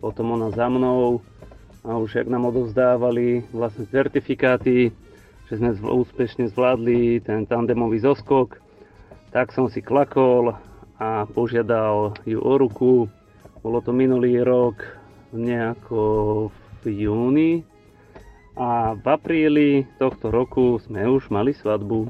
potom 0.02 0.34
ona 0.34 0.50
za 0.58 0.66
mnou. 0.74 1.22
A 1.86 2.02
už 2.02 2.18
jak 2.18 2.26
nám 2.34 2.50
odovzdávali 2.50 3.46
vlastne 3.54 3.86
certifikáty, 3.94 4.90
že 5.46 5.62
sme 5.62 5.78
úspešne 5.78 6.50
zvládli 6.50 7.22
ten 7.22 7.46
tandemový 7.46 8.02
zoskok, 8.02 8.58
tak 9.30 9.54
som 9.54 9.70
si 9.70 9.86
klakol 9.86 10.58
a 10.98 11.30
požiadal 11.30 12.18
ju 12.26 12.42
o 12.42 12.54
ruku. 12.58 13.06
Bolo 13.62 13.86
to 13.86 13.94
minulý 13.94 14.42
rok 14.42 14.82
nejako 15.30 16.02
v 16.50 16.65
júni 16.92 17.64
a 18.56 18.96
v 18.96 19.06
apríli 19.06 19.70
tohto 20.00 20.32
roku 20.32 20.80
sme 20.80 21.04
už 21.06 21.28
mali 21.28 21.52
svadbu. 21.52 22.08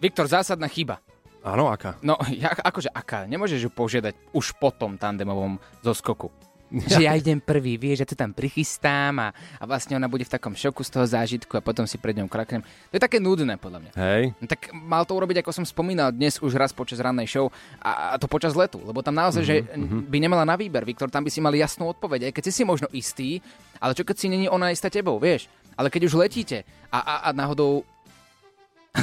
Viktor, 0.00 0.28
zásadná 0.28 0.68
chyba. 0.68 1.00
Áno, 1.46 1.70
aká? 1.70 1.94
No, 2.02 2.18
ja, 2.34 2.50
akože 2.50 2.90
aká? 2.90 3.28
Nemôžeš 3.30 3.68
ju 3.68 3.70
požiadať 3.70 4.14
už 4.34 4.58
po 4.58 4.74
tom 4.74 4.98
tandemovom 4.98 5.62
zoskoku. 5.84 6.32
Že 6.66 7.06
ja 7.06 7.14
idem 7.14 7.38
prvý, 7.38 7.78
vieš, 7.78 8.02
že 8.02 8.10
to 8.10 8.16
tam 8.18 8.34
prichystám 8.34 9.14
a, 9.22 9.28
a 9.30 9.64
vlastne 9.70 9.94
ona 9.94 10.10
bude 10.10 10.26
v 10.26 10.34
takom 10.34 10.50
šoku 10.50 10.82
z 10.82 10.90
toho 10.90 11.06
zážitku 11.06 11.54
a 11.54 11.62
potom 11.62 11.86
si 11.86 11.94
pred 11.94 12.18
ňou 12.18 12.26
kraknem. 12.26 12.66
To 12.90 12.94
je 12.98 13.02
také 13.02 13.22
nudné, 13.22 13.54
podľa 13.54 13.86
mňa. 13.86 13.92
Hej. 13.94 14.22
No, 14.42 14.46
tak 14.50 14.74
mal 14.74 15.06
to 15.06 15.14
urobiť, 15.14 15.46
ako 15.46 15.62
som 15.62 15.62
spomínal, 15.62 16.10
dnes 16.10 16.42
už 16.42 16.58
raz 16.58 16.74
počas 16.74 16.98
rannej 16.98 17.30
show 17.30 17.54
a, 17.78 18.14
a 18.14 18.14
to 18.18 18.26
počas 18.26 18.58
letu, 18.58 18.82
lebo 18.82 18.98
tam 18.98 19.14
naozaj, 19.14 19.46
mm-hmm. 19.46 19.78
že 19.78 20.10
by 20.10 20.18
nemala 20.18 20.42
na 20.42 20.58
výber, 20.58 20.82
Viktor, 20.82 21.06
tam 21.06 21.22
by 21.22 21.30
si 21.30 21.38
mali 21.38 21.62
jasnú 21.62 21.86
odpoveď, 21.86 22.30
aj 22.30 22.32
keď 22.34 22.44
si 22.50 22.52
si 22.58 22.62
možno 22.66 22.90
istý, 22.90 23.38
ale 23.78 23.94
čo 23.94 24.02
keď 24.02 24.16
si 24.18 24.26
není 24.26 24.50
ona 24.50 24.74
istá 24.74 24.90
tebou, 24.90 25.22
vieš? 25.22 25.46
Ale 25.78 25.86
keď 25.86 26.10
už 26.10 26.18
letíte 26.18 26.66
a, 26.90 26.98
a, 26.98 27.14
a 27.26 27.36
náhodou 27.36 27.86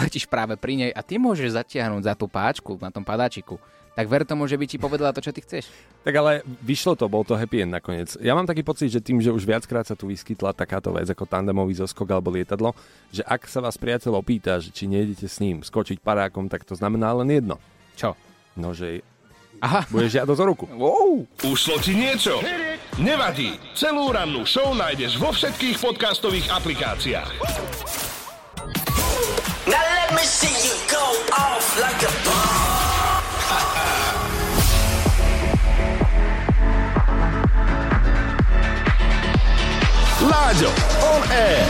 letíš 0.03 0.25
práve 0.25 0.57
pri 0.57 0.73
nej 0.73 0.91
a 0.91 1.05
ty 1.05 1.21
môžeš 1.21 1.53
zatiahnuť 1.53 2.03
za 2.03 2.13
tú 2.17 2.25
páčku 2.25 2.75
na 2.81 2.89
tom 2.89 3.05
padáčiku, 3.05 3.61
tak 3.93 4.09
ver 4.09 4.25
tomu, 4.25 4.49
že 4.49 4.57
by 4.57 4.65
ti 4.65 4.81
povedala 4.81 5.13
to, 5.13 5.21
čo 5.21 5.29
ty 5.29 5.45
chceš. 5.45 5.69
Tak 6.01 6.13
ale 6.17 6.41
vyšlo 6.65 6.97
to, 6.97 7.05
bol 7.05 7.21
to 7.21 7.37
happy 7.37 7.61
end 7.61 7.69
nakoniec. 7.69 8.17
Ja 8.17 8.33
mám 8.33 8.49
taký 8.49 8.65
pocit, 8.65 8.89
že 8.89 8.97
tým, 8.97 9.21
že 9.21 9.29
už 9.29 9.45
viackrát 9.45 9.85
sa 9.85 9.93
tu 9.93 10.09
vyskytla 10.09 10.57
takáto 10.57 10.89
vec 10.89 11.05
ako 11.05 11.29
tandemový 11.29 11.77
zoskok 11.77 12.09
alebo 12.09 12.33
lietadlo, 12.33 12.73
že 13.13 13.21
ak 13.21 13.45
sa 13.45 13.61
vás 13.61 13.77
priateľ 13.77 14.17
opýta, 14.17 14.57
že 14.57 14.73
či 14.73 14.89
nejdete 14.89 15.29
s 15.29 15.37
ním 15.37 15.61
skočiť 15.61 16.01
parákom, 16.01 16.49
tak 16.49 16.65
to 16.65 16.73
znamená 16.73 17.13
len 17.13 17.29
jedno. 17.29 17.61
Čo? 17.93 18.17
No, 18.57 18.73
že 18.73 19.05
Aha. 19.61 19.85
bude 19.93 20.09
žiadosť 20.09 20.41
o 20.41 20.45
ruku. 20.49 20.65
Wow. 20.73 21.29
Ušlo 21.45 21.77
ti 21.77 21.93
niečo? 21.93 22.41
Nevadí. 22.97 23.61
Celú 23.77 24.09
rannú 24.09 24.41
show 24.49 24.73
nájdeš 24.73 25.21
vo 25.21 25.29
všetkých 25.29 25.77
podcastových 25.77 26.49
aplikáciách. 26.49 27.29
Now 29.69 29.79
let 29.79 30.09
me 30.17 30.25
see 30.25 30.51
you 30.65 30.75
go 30.89 31.03
off 31.37 31.63
like 31.77 32.01
a 32.01 32.11
bomb. 32.25 32.52
Láďo, 40.23 40.71
on 41.03 41.21
air. 41.35 41.67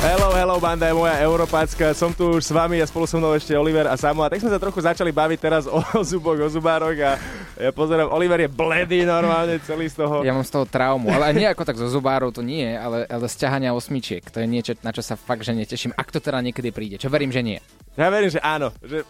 Hello, 0.00 0.32
hello, 0.32 0.56
banda 0.56 0.88
je 0.88 0.96
moja 0.96 1.20
Európacka. 1.20 1.92
Som 1.92 2.16
tu 2.16 2.40
už 2.40 2.48
s 2.48 2.52
vami 2.52 2.80
a 2.80 2.88
spolu 2.88 3.04
so 3.04 3.20
mnou 3.20 3.36
ešte 3.36 3.52
Oliver 3.52 3.84
a 3.84 3.96
Samu. 4.00 4.24
A 4.24 4.32
tak 4.32 4.40
sme 4.40 4.48
sa 4.48 4.56
trochu 4.56 4.80
začali 4.80 5.12
baviť 5.12 5.38
teraz 5.40 5.68
o 5.68 5.80
zuboch, 6.00 6.40
o 6.40 6.48
zubároch 6.48 6.96
a 6.96 7.20
ja 7.56 7.70
pozerám, 7.76 8.12
Oliver 8.12 8.40
je 8.40 8.48
bledý 8.48 9.04
normálne 9.04 9.60
celý 9.64 9.92
z 9.92 10.00
toho. 10.04 10.24
Ja 10.24 10.32
mám 10.32 10.44
z 10.44 10.56
toho 10.56 10.64
traumu, 10.64 11.12
ale 11.12 11.36
nie 11.36 11.48
ako 11.48 11.64
tak 11.68 11.76
zo 11.76 11.88
zubárov, 11.88 12.32
to 12.32 12.40
nie, 12.40 12.64
ale, 12.76 13.04
ale 13.08 13.28
z 13.28 13.36
ťahania 13.44 13.76
osmičiek. 13.76 14.24
To 14.32 14.40
je 14.40 14.48
niečo, 14.48 14.72
na 14.80 14.92
čo 14.92 15.04
sa 15.04 15.16
fakt 15.16 15.44
že 15.44 15.52
neteším, 15.52 15.92
ak 15.96 16.08
to 16.08 16.20
teda 16.20 16.40
niekedy 16.40 16.72
príde, 16.72 16.96
čo 16.96 17.12
verím, 17.12 17.32
že 17.32 17.44
nie. 17.44 17.60
Ja 17.96 18.08
verím, 18.08 18.32
že 18.32 18.40
áno, 18.40 18.72
že 18.84 19.04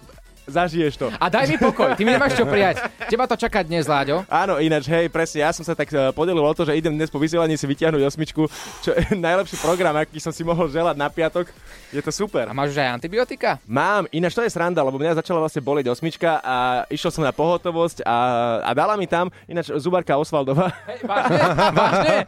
zažiješ 0.47 0.95
to. 0.97 1.07
A 1.19 1.27
daj 1.27 1.51
mi 1.51 1.59
pokoj, 1.59 1.99
ty 1.99 2.03
mi 2.07 2.15
nemáš 2.15 2.39
čo 2.39 2.47
prijať. 2.47 2.87
Teba 3.11 3.27
to 3.27 3.35
čaká 3.37 3.67
dnes, 3.67 3.85
Láďo. 3.85 4.23
Áno, 4.31 4.63
ináč, 4.63 4.87
hej, 4.89 5.11
presne, 5.11 5.43
ja 5.45 5.51
som 5.51 5.67
sa 5.67 5.75
tak 5.75 5.91
eh, 5.93 6.11
podelil 6.15 6.43
o 6.43 6.55
to, 6.55 6.65
že 6.65 6.79
idem 6.79 6.95
dnes 6.95 7.11
po 7.11 7.19
vysielaní 7.19 7.59
si 7.59 7.67
vyťahnuť 7.67 8.03
osmičku, 8.07 8.47
čo 8.83 8.91
je 8.95 9.15
najlepší 9.27 9.59
program, 9.61 9.99
aký 9.99 10.23
som 10.23 10.31
si 10.31 10.47
mohol 10.47 10.71
želať 10.71 10.97
na 10.97 11.11
piatok. 11.11 11.51
Je 11.91 12.03
to 12.03 12.11
super. 12.15 12.47
A 12.47 12.55
máš 12.55 12.75
už 12.75 12.83
aj 12.83 12.99
antibiotika? 13.03 13.59
Mám, 13.67 14.07
ináč 14.15 14.35
to 14.35 14.43
je 14.47 14.51
sranda, 14.51 14.83
lebo 14.83 14.99
mňa 14.99 15.19
začala 15.19 15.43
vlastne 15.43 15.63
boleť 15.63 15.91
osmička 15.91 16.39
a 16.43 16.57
išiel 16.91 17.11
som 17.11 17.27
na 17.27 17.35
pohotovosť 17.35 18.07
a, 18.07 18.17
a 18.63 18.71
dala 18.75 18.95
mi 18.95 19.11
tam, 19.11 19.31
ináč 19.51 19.75
zubárka 19.77 20.15
Osvaldová. 20.19 20.71
Hej, 20.87 21.03
vážne? 21.07 21.41
vážne? 21.75 22.15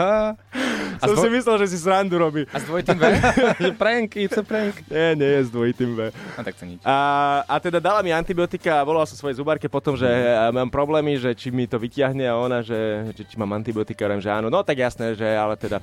A 0.98 1.06
som 1.06 1.16
si 1.18 1.30
myslel, 1.30 1.56
že 1.62 1.66
si 1.70 1.78
srandu 1.78 2.18
robí. 2.18 2.42
A 2.50 2.58
s 2.58 2.66
dvojitým 2.66 2.98
V? 2.98 3.04
prank, 3.82 4.18
it's 4.18 4.34
a 4.34 4.42
prank. 4.42 4.82
Nie, 4.90 5.14
nie 5.14 5.30
je 5.38 5.42
s 5.46 5.50
dvojitým 5.54 5.94
V. 5.94 6.10
No 6.10 6.40
tak 6.42 6.54
to 6.58 6.66
nič. 6.66 6.82
A, 6.82 6.96
a 7.46 7.54
teda 7.62 7.78
dala 7.78 8.02
mi 8.02 8.07
antibiotika 8.12 8.80
a 8.80 8.86
volal 8.86 9.06
som 9.06 9.16
svojej 9.16 9.38
zubárke 9.40 9.66
potom, 9.70 9.94
že 9.96 10.08
eh, 10.08 10.50
mám 10.52 10.68
problémy, 10.68 11.16
že 11.20 11.34
či 11.36 11.48
mi 11.48 11.68
to 11.68 11.80
vyťahne 11.80 12.24
a 12.28 12.38
ona, 12.38 12.60
že, 12.60 13.12
že 13.14 13.22
či 13.28 13.34
mám 13.36 13.52
antibiotika, 13.54 14.04
hovorím, 14.06 14.24
že 14.24 14.30
áno. 14.30 14.48
No 14.48 14.64
tak 14.64 14.80
jasné, 14.80 15.14
že 15.14 15.26
ale 15.26 15.56
teda 15.56 15.80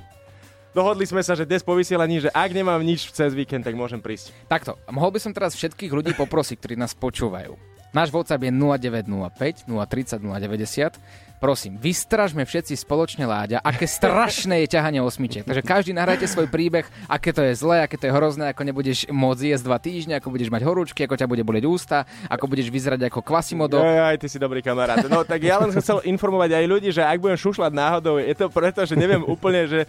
Dohodli 0.75 1.07
sme 1.07 1.23
sa, 1.23 1.39
že 1.39 1.47
dnes 1.47 1.63
po 1.63 1.71
vysielaní, 1.71 2.19
že 2.19 2.27
ak 2.35 2.51
nemám 2.51 2.83
nič 2.83 3.07
cez 3.15 3.31
víkend, 3.31 3.63
tak 3.63 3.79
môžem 3.79 4.03
prísť. 4.03 4.35
Takto, 4.51 4.75
mohol 4.91 5.07
by 5.15 5.23
som 5.23 5.31
teraz 5.31 5.55
všetkých 5.55 5.87
ľudí 5.87 6.11
poprosiť, 6.11 6.59
ktorí 6.59 6.75
nás 6.75 6.91
počúvajú. 6.91 7.55
Náš 7.95 8.11
WhatsApp 8.11 8.43
je 8.43 8.51
0905 8.51 9.71
030 9.71 10.19
090. 10.19 10.99
Prosím, 11.35 11.75
vystražme 11.75 12.47
všetci 12.47 12.79
spoločne 12.79 13.27
Láďa, 13.27 13.59
aké 13.59 13.83
strašné 13.83 14.63
je 14.65 14.71
ťahanie 14.71 15.03
osmičiek. 15.03 15.43
Takže 15.43 15.67
každý 15.67 15.91
nahrajte 15.91 16.31
svoj 16.31 16.47
príbeh, 16.47 16.87
aké 17.11 17.35
to 17.35 17.43
je 17.43 17.59
zlé, 17.59 17.83
aké 17.83 17.99
to 17.99 18.07
je 18.07 18.15
hrozné, 18.15 18.55
ako 18.55 18.63
nebudeš 18.63 19.03
môcť 19.11 19.43
jesť 19.51 19.63
dva 19.67 19.77
týždne, 19.77 20.13
ako 20.15 20.31
budeš 20.31 20.47
mať 20.47 20.63
horúčky, 20.63 21.03
ako 21.03 21.19
ťa 21.19 21.27
bude 21.27 21.43
boleť 21.43 21.63
ústa, 21.67 22.07
ako 22.31 22.47
budeš 22.47 22.71
vyzerať 22.71 23.11
ako 23.11 23.19
kvasimodo. 23.19 23.83
Jo, 23.83 24.07
aj 24.07 24.17
ty 24.23 24.31
si 24.31 24.39
dobrý 24.39 24.63
kamarát. 24.63 25.03
No 25.11 25.27
tak 25.27 25.43
ja 25.43 25.59
len 25.59 25.75
chcel 25.75 25.99
informovať 26.07 26.55
aj 26.55 26.65
ľudí, 26.71 26.89
že 26.95 27.03
ak 27.03 27.19
budem 27.19 27.35
šušľať 27.35 27.71
náhodou, 27.75 28.15
je 28.15 28.31
to 28.31 28.47
preto, 28.47 28.87
že 28.87 28.95
neviem 28.95 29.21
úplne, 29.27 29.67
že 29.67 29.83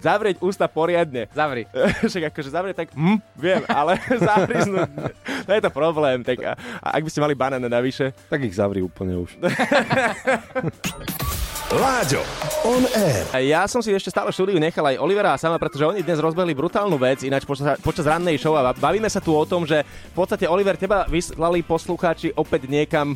zavrieť 0.00 0.36
ústa 0.40 0.66
poriadne. 0.66 1.28
Zavri. 1.30 1.64
Však 2.10 2.32
akože 2.32 2.50
zavrieť 2.50 2.76
tak, 2.84 2.88
hm, 2.96 3.18
viem, 3.36 3.62
ale 3.68 3.96
zavriznúť, 4.26 4.90
to 5.46 5.50
je 5.52 5.60
to 5.60 5.70
problém. 5.70 6.24
Tak 6.24 6.38
a, 6.42 6.52
a 6.80 6.88
ak 6.98 7.04
by 7.06 7.10
ste 7.10 7.20
mali 7.24 7.34
banáne 7.36 7.68
navyše, 7.68 8.12
Tak 8.28 8.40
ich 8.42 8.56
zavri 8.56 8.80
úplne 8.80 9.20
už. 9.20 9.36
Láďo, 11.70 12.26
on 12.66 12.82
air. 12.98 13.46
Ja 13.46 13.62
som 13.70 13.78
si 13.78 13.94
ešte 13.94 14.10
stále 14.10 14.34
štúdiu 14.34 14.58
nechal 14.58 14.82
aj 14.90 14.98
Olivera 14.98 15.30
a 15.30 15.38
sama, 15.38 15.54
pretože 15.54 15.86
oni 15.86 16.02
dnes 16.02 16.18
rozbehli 16.18 16.50
brutálnu 16.50 16.98
vec, 16.98 17.22
ináč 17.22 17.46
počas, 17.46 17.78
počas 17.78 18.10
rannej 18.10 18.42
show 18.42 18.58
a 18.58 18.74
bavíme 18.74 19.06
sa 19.06 19.22
tu 19.22 19.30
o 19.30 19.46
tom, 19.46 19.62
že 19.62 19.86
v 19.86 20.14
podstate 20.18 20.50
Oliver, 20.50 20.74
teba 20.74 21.06
vyslali 21.06 21.62
poslucháči 21.62 22.34
opäť 22.34 22.66
niekam, 22.66 23.14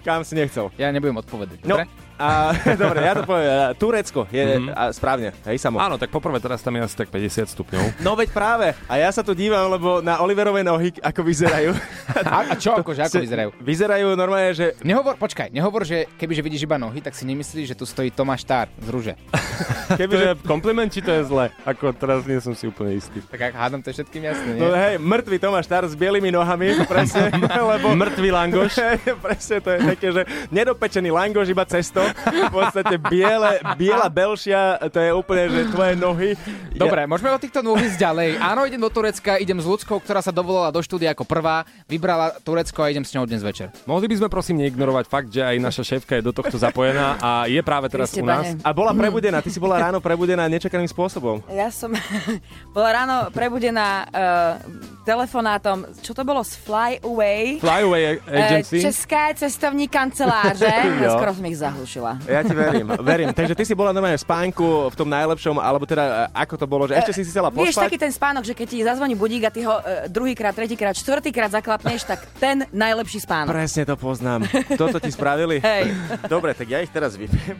kam 0.00 0.24
si 0.24 0.40
nechcel. 0.40 0.72
Ja 0.80 0.88
nebudem 0.88 1.20
odpovedať, 1.20 1.68
No, 1.68 1.76
dobre? 1.76 2.05
A, 2.16 2.50
dobre, 2.80 2.98
ja 3.00 3.12
to 3.12 3.22
poviem. 3.22 3.48
Turecko 3.76 4.24
je 4.26 4.44
Mhm. 4.56 4.68
a, 4.70 4.82
správne. 4.90 5.36
Hej, 5.44 5.58
samo. 5.58 5.76
Áno, 5.76 5.96
tak 5.96 6.08
poprvé 6.08 6.38
teraz 6.38 6.60
tam 6.60 6.72
je 6.72 6.82
asi 6.82 6.96
tak 6.96 7.08
50 7.08 7.46
stupňov. 7.46 8.00
No 8.00 8.12
veď 8.12 8.28
práve. 8.30 8.72
A 8.86 8.96
ja 8.96 9.08
sa 9.08 9.20
tu 9.20 9.32
dívam, 9.32 9.68
lebo 9.68 10.00
na 10.00 10.18
Oliverové 10.18 10.60
nohy, 10.60 10.96
ako 10.96 11.20
vyzerajú. 11.22 11.76
A, 12.16 12.48
a 12.48 12.54
čo 12.54 12.72
akože, 12.72 13.02
ako 13.02 13.18
vyzerajú? 13.18 13.48
Vyzerajú 13.58 14.06
normálne, 14.14 14.50
že... 14.50 14.66
Nehovor, 14.80 15.14
počkaj, 15.16 15.50
nehovor, 15.50 15.84
že 15.84 16.08
kebyže 16.16 16.40
vidíš 16.40 16.64
iba 16.64 16.76
nohy, 16.76 16.98
tak 16.98 17.12
si 17.12 17.22
nemyslíš, 17.24 17.74
že 17.74 17.76
tu 17.76 17.84
stojí 17.84 18.08
Tomáš 18.08 18.42
Tár 18.42 18.72
z 18.78 18.88
Rúže. 18.88 19.14
Keby 19.98 20.12
to 20.12 20.24
je 20.24 20.34
kompliment, 20.42 20.88
či 20.88 21.00
to 21.00 21.10
je 21.10 21.22
zle? 21.24 21.52
Ako 21.62 21.92
teraz 21.92 22.24
nie 22.24 22.38
som 22.38 22.52
si 22.52 22.64
úplne 22.64 22.94
istý. 22.94 23.20
Tak 23.22 23.40
ak 23.42 23.54
hádam, 23.54 23.80
to 23.80 23.90
je 23.90 24.00
všetkým 24.00 24.22
jasné, 24.24 24.50
nie? 24.54 24.60
No 24.60 24.72
hej, 24.72 24.96
mŕtvý 24.96 25.36
Tomáš 25.38 25.66
Tar 25.66 25.84
s 25.84 25.92
bielými 25.92 26.30
nohami, 26.30 26.78
presne, 26.84 27.28
lebo... 27.42 27.92
Mŕtvý 27.92 28.28
langoš. 28.32 28.72
presne, 29.18 29.56
to 29.58 29.68
je 29.68 29.78
také, 29.86 30.08
že 30.12 30.22
nedopečený 30.48 31.10
langoš, 31.10 31.46
iba 31.48 31.64
cesto. 31.64 32.05
V 32.26 32.52
podstate 32.52 32.96
biele, 32.98 33.58
biela 33.74 34.08
belšia, 34.08 34.78
to 34.90 34.98
je 34.98 35.10
úplne, 35.12 35.44
že 35.48 35.60
tvoje 35.70 35.94
nohy. 35.94 36.30
Dobre, 36.74 37.04
môžeme 37.06 37.32
od 37.32 37.40
týchto 37.40 37.60
nôh 37.60 37.78
ísť 37.78 37.98
ďalej. 37.98 38.30
Áno, 38.38 38.64
idem 38.64 38.80
do 38.80 38.90
Turecka, 38.92 39.40
idem 39.40 39.56
s 39.56 39.66
ľudskou, 39.66 39.98
ktorá 39.98 40.20
sa 40.20 40.30
dovolala 40.30 40.68
do 40.70 40.80
štúdia 40.80 41.12
ako 41.12 41.24
prvá, 41.24 41.64
vybrala 41.86 42.36
Turecko 42.42 42.84
a 42.84 42.90
idem 42.92 43.04
s 43.04 43.14
ňou 43.14 43.24
dnes 43.24 43.40
večer. 43.40 43.72
Mohli 43.84 44.06
by 44.12 44.16
sme 44.20 44.28
prosím 44.28 44.56
neignorovať 44.60 45.04
fakt, 45.06 45.28
že 45.32 45.42
aj 45.42 45.56
naša 45.56 45.82
šéfka 45.82 46.18
je 46.18 46.22
do 46.22 46.32
tohto 46.34 46.56
zapojená 46.58 47.16
a 47.18 47.30
je 47.46 47.60
práve 47.64 47.88
teraz 47.88 48.12
Kriste, 48.12 48.22
u 48.22 48.26
nás. 48.28 48.44
pane. 48.44 48.60
A 48.60 48.70
bola 48.72 48.92
prebudená, 48.92 49.40
ty 49.40 49.48
si 49.48 49.58
bola 49.58 49.80
ráno 49.80 49.98
prebudená 50.02 50.44
nečakaným 50.46 50.90
spôsobom. 50.90 51.40
Ja 51.48 51.72
som 51.72 51.94
bola 52.76 52.90
ráno 52.92 53.16
prebudená 53.32 54.04
uh, 54.04 54.60
telefonátom, 55.06 55.86
čo 56.02 56.12
to 56.12 56.26
bolo, 56.26 56.42
z 56.42 56.54
Fly 56.60 56.92
Away. 57.00 57.62
Flyaway 57.62 58.02
Agency. 58.26 58.78
Eh, 58.78 58.82
České 58.82 59.22
cestovní 59.34 59.88
kanceláře. 59.88 60.74
Jo. 60.96 61.12
Skoro 61.16 61.30
som 61.34 61.44
ich 61.44 61.56
zahlušila. 61.60 61.95
Ja 62.28 62.40
ti 62.44 62.52
verím, 62.52 62.92
verím. 63.10 63.30
Takže 63.32 63.54
ty 63.54 63.64
si 63.64 63.72
bola 63.72 63.94
normálne 63.94 64.20
v 64.20 64.24
spánku 64.24 64.92
v 64.92 64.96
tom 64.96 65.08
najlepšom, 65.08 65.56
alebo 65.56 65.88
teda 65.88 66.28
e, 66.28 66.36
ako 66.36 66.54
to 66.60 66.66
bolo, 66.66 66.84
že 66.90 66.98
ešte 66.98 67.12
si 67.16 67.22
si 67.24 67.30
chcela 67.32 67.48
Vieš, 67.48 67.78
taký 67.78 67.96
pospať? 67.96 68.04
ten 68.04 68.12
spánok, 68.12 68.42
že 68.44 68.54
keď 68.54 68.66
ti 68.66 68.78
zazvoní 68.84 69.14
budík 69.16 69.42
a 69.46 69.50
ty 69.50 69.64
ho 69.64 69.78
uh, 69.78 70.10
druhýkrát, 70.10 70.52
tretíkrát, 70.52 70.92
štvrtýkrát 70.92 71.50
zaklapneš, 71.52 72.04
tak 72.04 72.26
ten 72.36 72.66
najlepší 72.74 73.22
spánok. 73.22 73.52
Presne 73.54 73.82
to 73.86 73.94
poznám. 73.96 74.44
Toto 74.74 74.98
ti 75.00 75.08
spravili? 75.08 75.62
Hej. 75.62 75.94
Dobre, 76.26 76.52
tak 76.52 76.68
ja 76.68 76.82
ich 76.82 76.90
teraz 76.90 77.14
vypiem. 77.14 77.56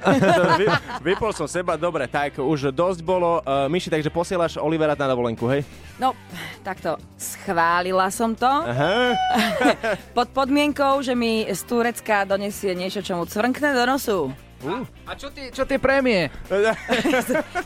Vy, 0.60 0.66
vypol 1.04 1.32
som 1.32 1.48
seba, 1.48 1.76
dobre, 1.76 2.04
tak 2.08 2.36
už 2.40 2.72
dosť 2.72 3.00
bolo. 3.00 3.40
Uh, 3.44 3.68
Myši, 3.68 3.88
takže 3.88 4.12
posielaš 4.12 4.60
Olivera 4.60 4.92
na 4.96 5.08
dovolenku, 5.08 5.48
hej? 5.48 5.64
No, 6.00 6.16
takto, 6.64 6.96
schválila 7.20 8.08
som 8.08 8.32
to. 8.32 8.48
Aha. 8.48 9.16
Pod 10.16 10.32
podmienkou, 10.32 11.04
že 11.04 11.12
mi 11.12 11.44
z 11.44 11.60
Turecka 11.68 12.24
donesie 12.24 12.72
niečo, 12.72 13.04
čo 13.04 13.16
mu 13.20 13.28
cvrnkne 13.28 13.76
do 13.76 13.79
nosu. 13.88 14.32
Uh. 14.60 14.84
A 15.08 15.16
čo 15.16 15.32
tie, 15.32 15.48
čo 15.48 15.64
tie 15.64 15.80
prémie? 15.80 16.28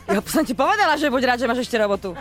Ja 0.07 0.23
som 0.23 0.47
ti 0.47 0.55
povedala, 0.55 0.95
že 0.95 1.11
buď 1.11 1.23
rád, 1.27 1.39
že 1.43 1.47
máš 1.49 1.67
ešte 1.67 1.75
robotu. 1.75 2.15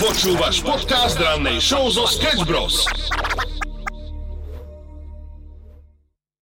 Počúvaš 0.00 0.64
podcast 0.64 1.20
rannej 1.20 1.60
show 1.60 1.92
zo 1.92 2.08
Sketch 2.08 2.46
Bros. 2.48 2.88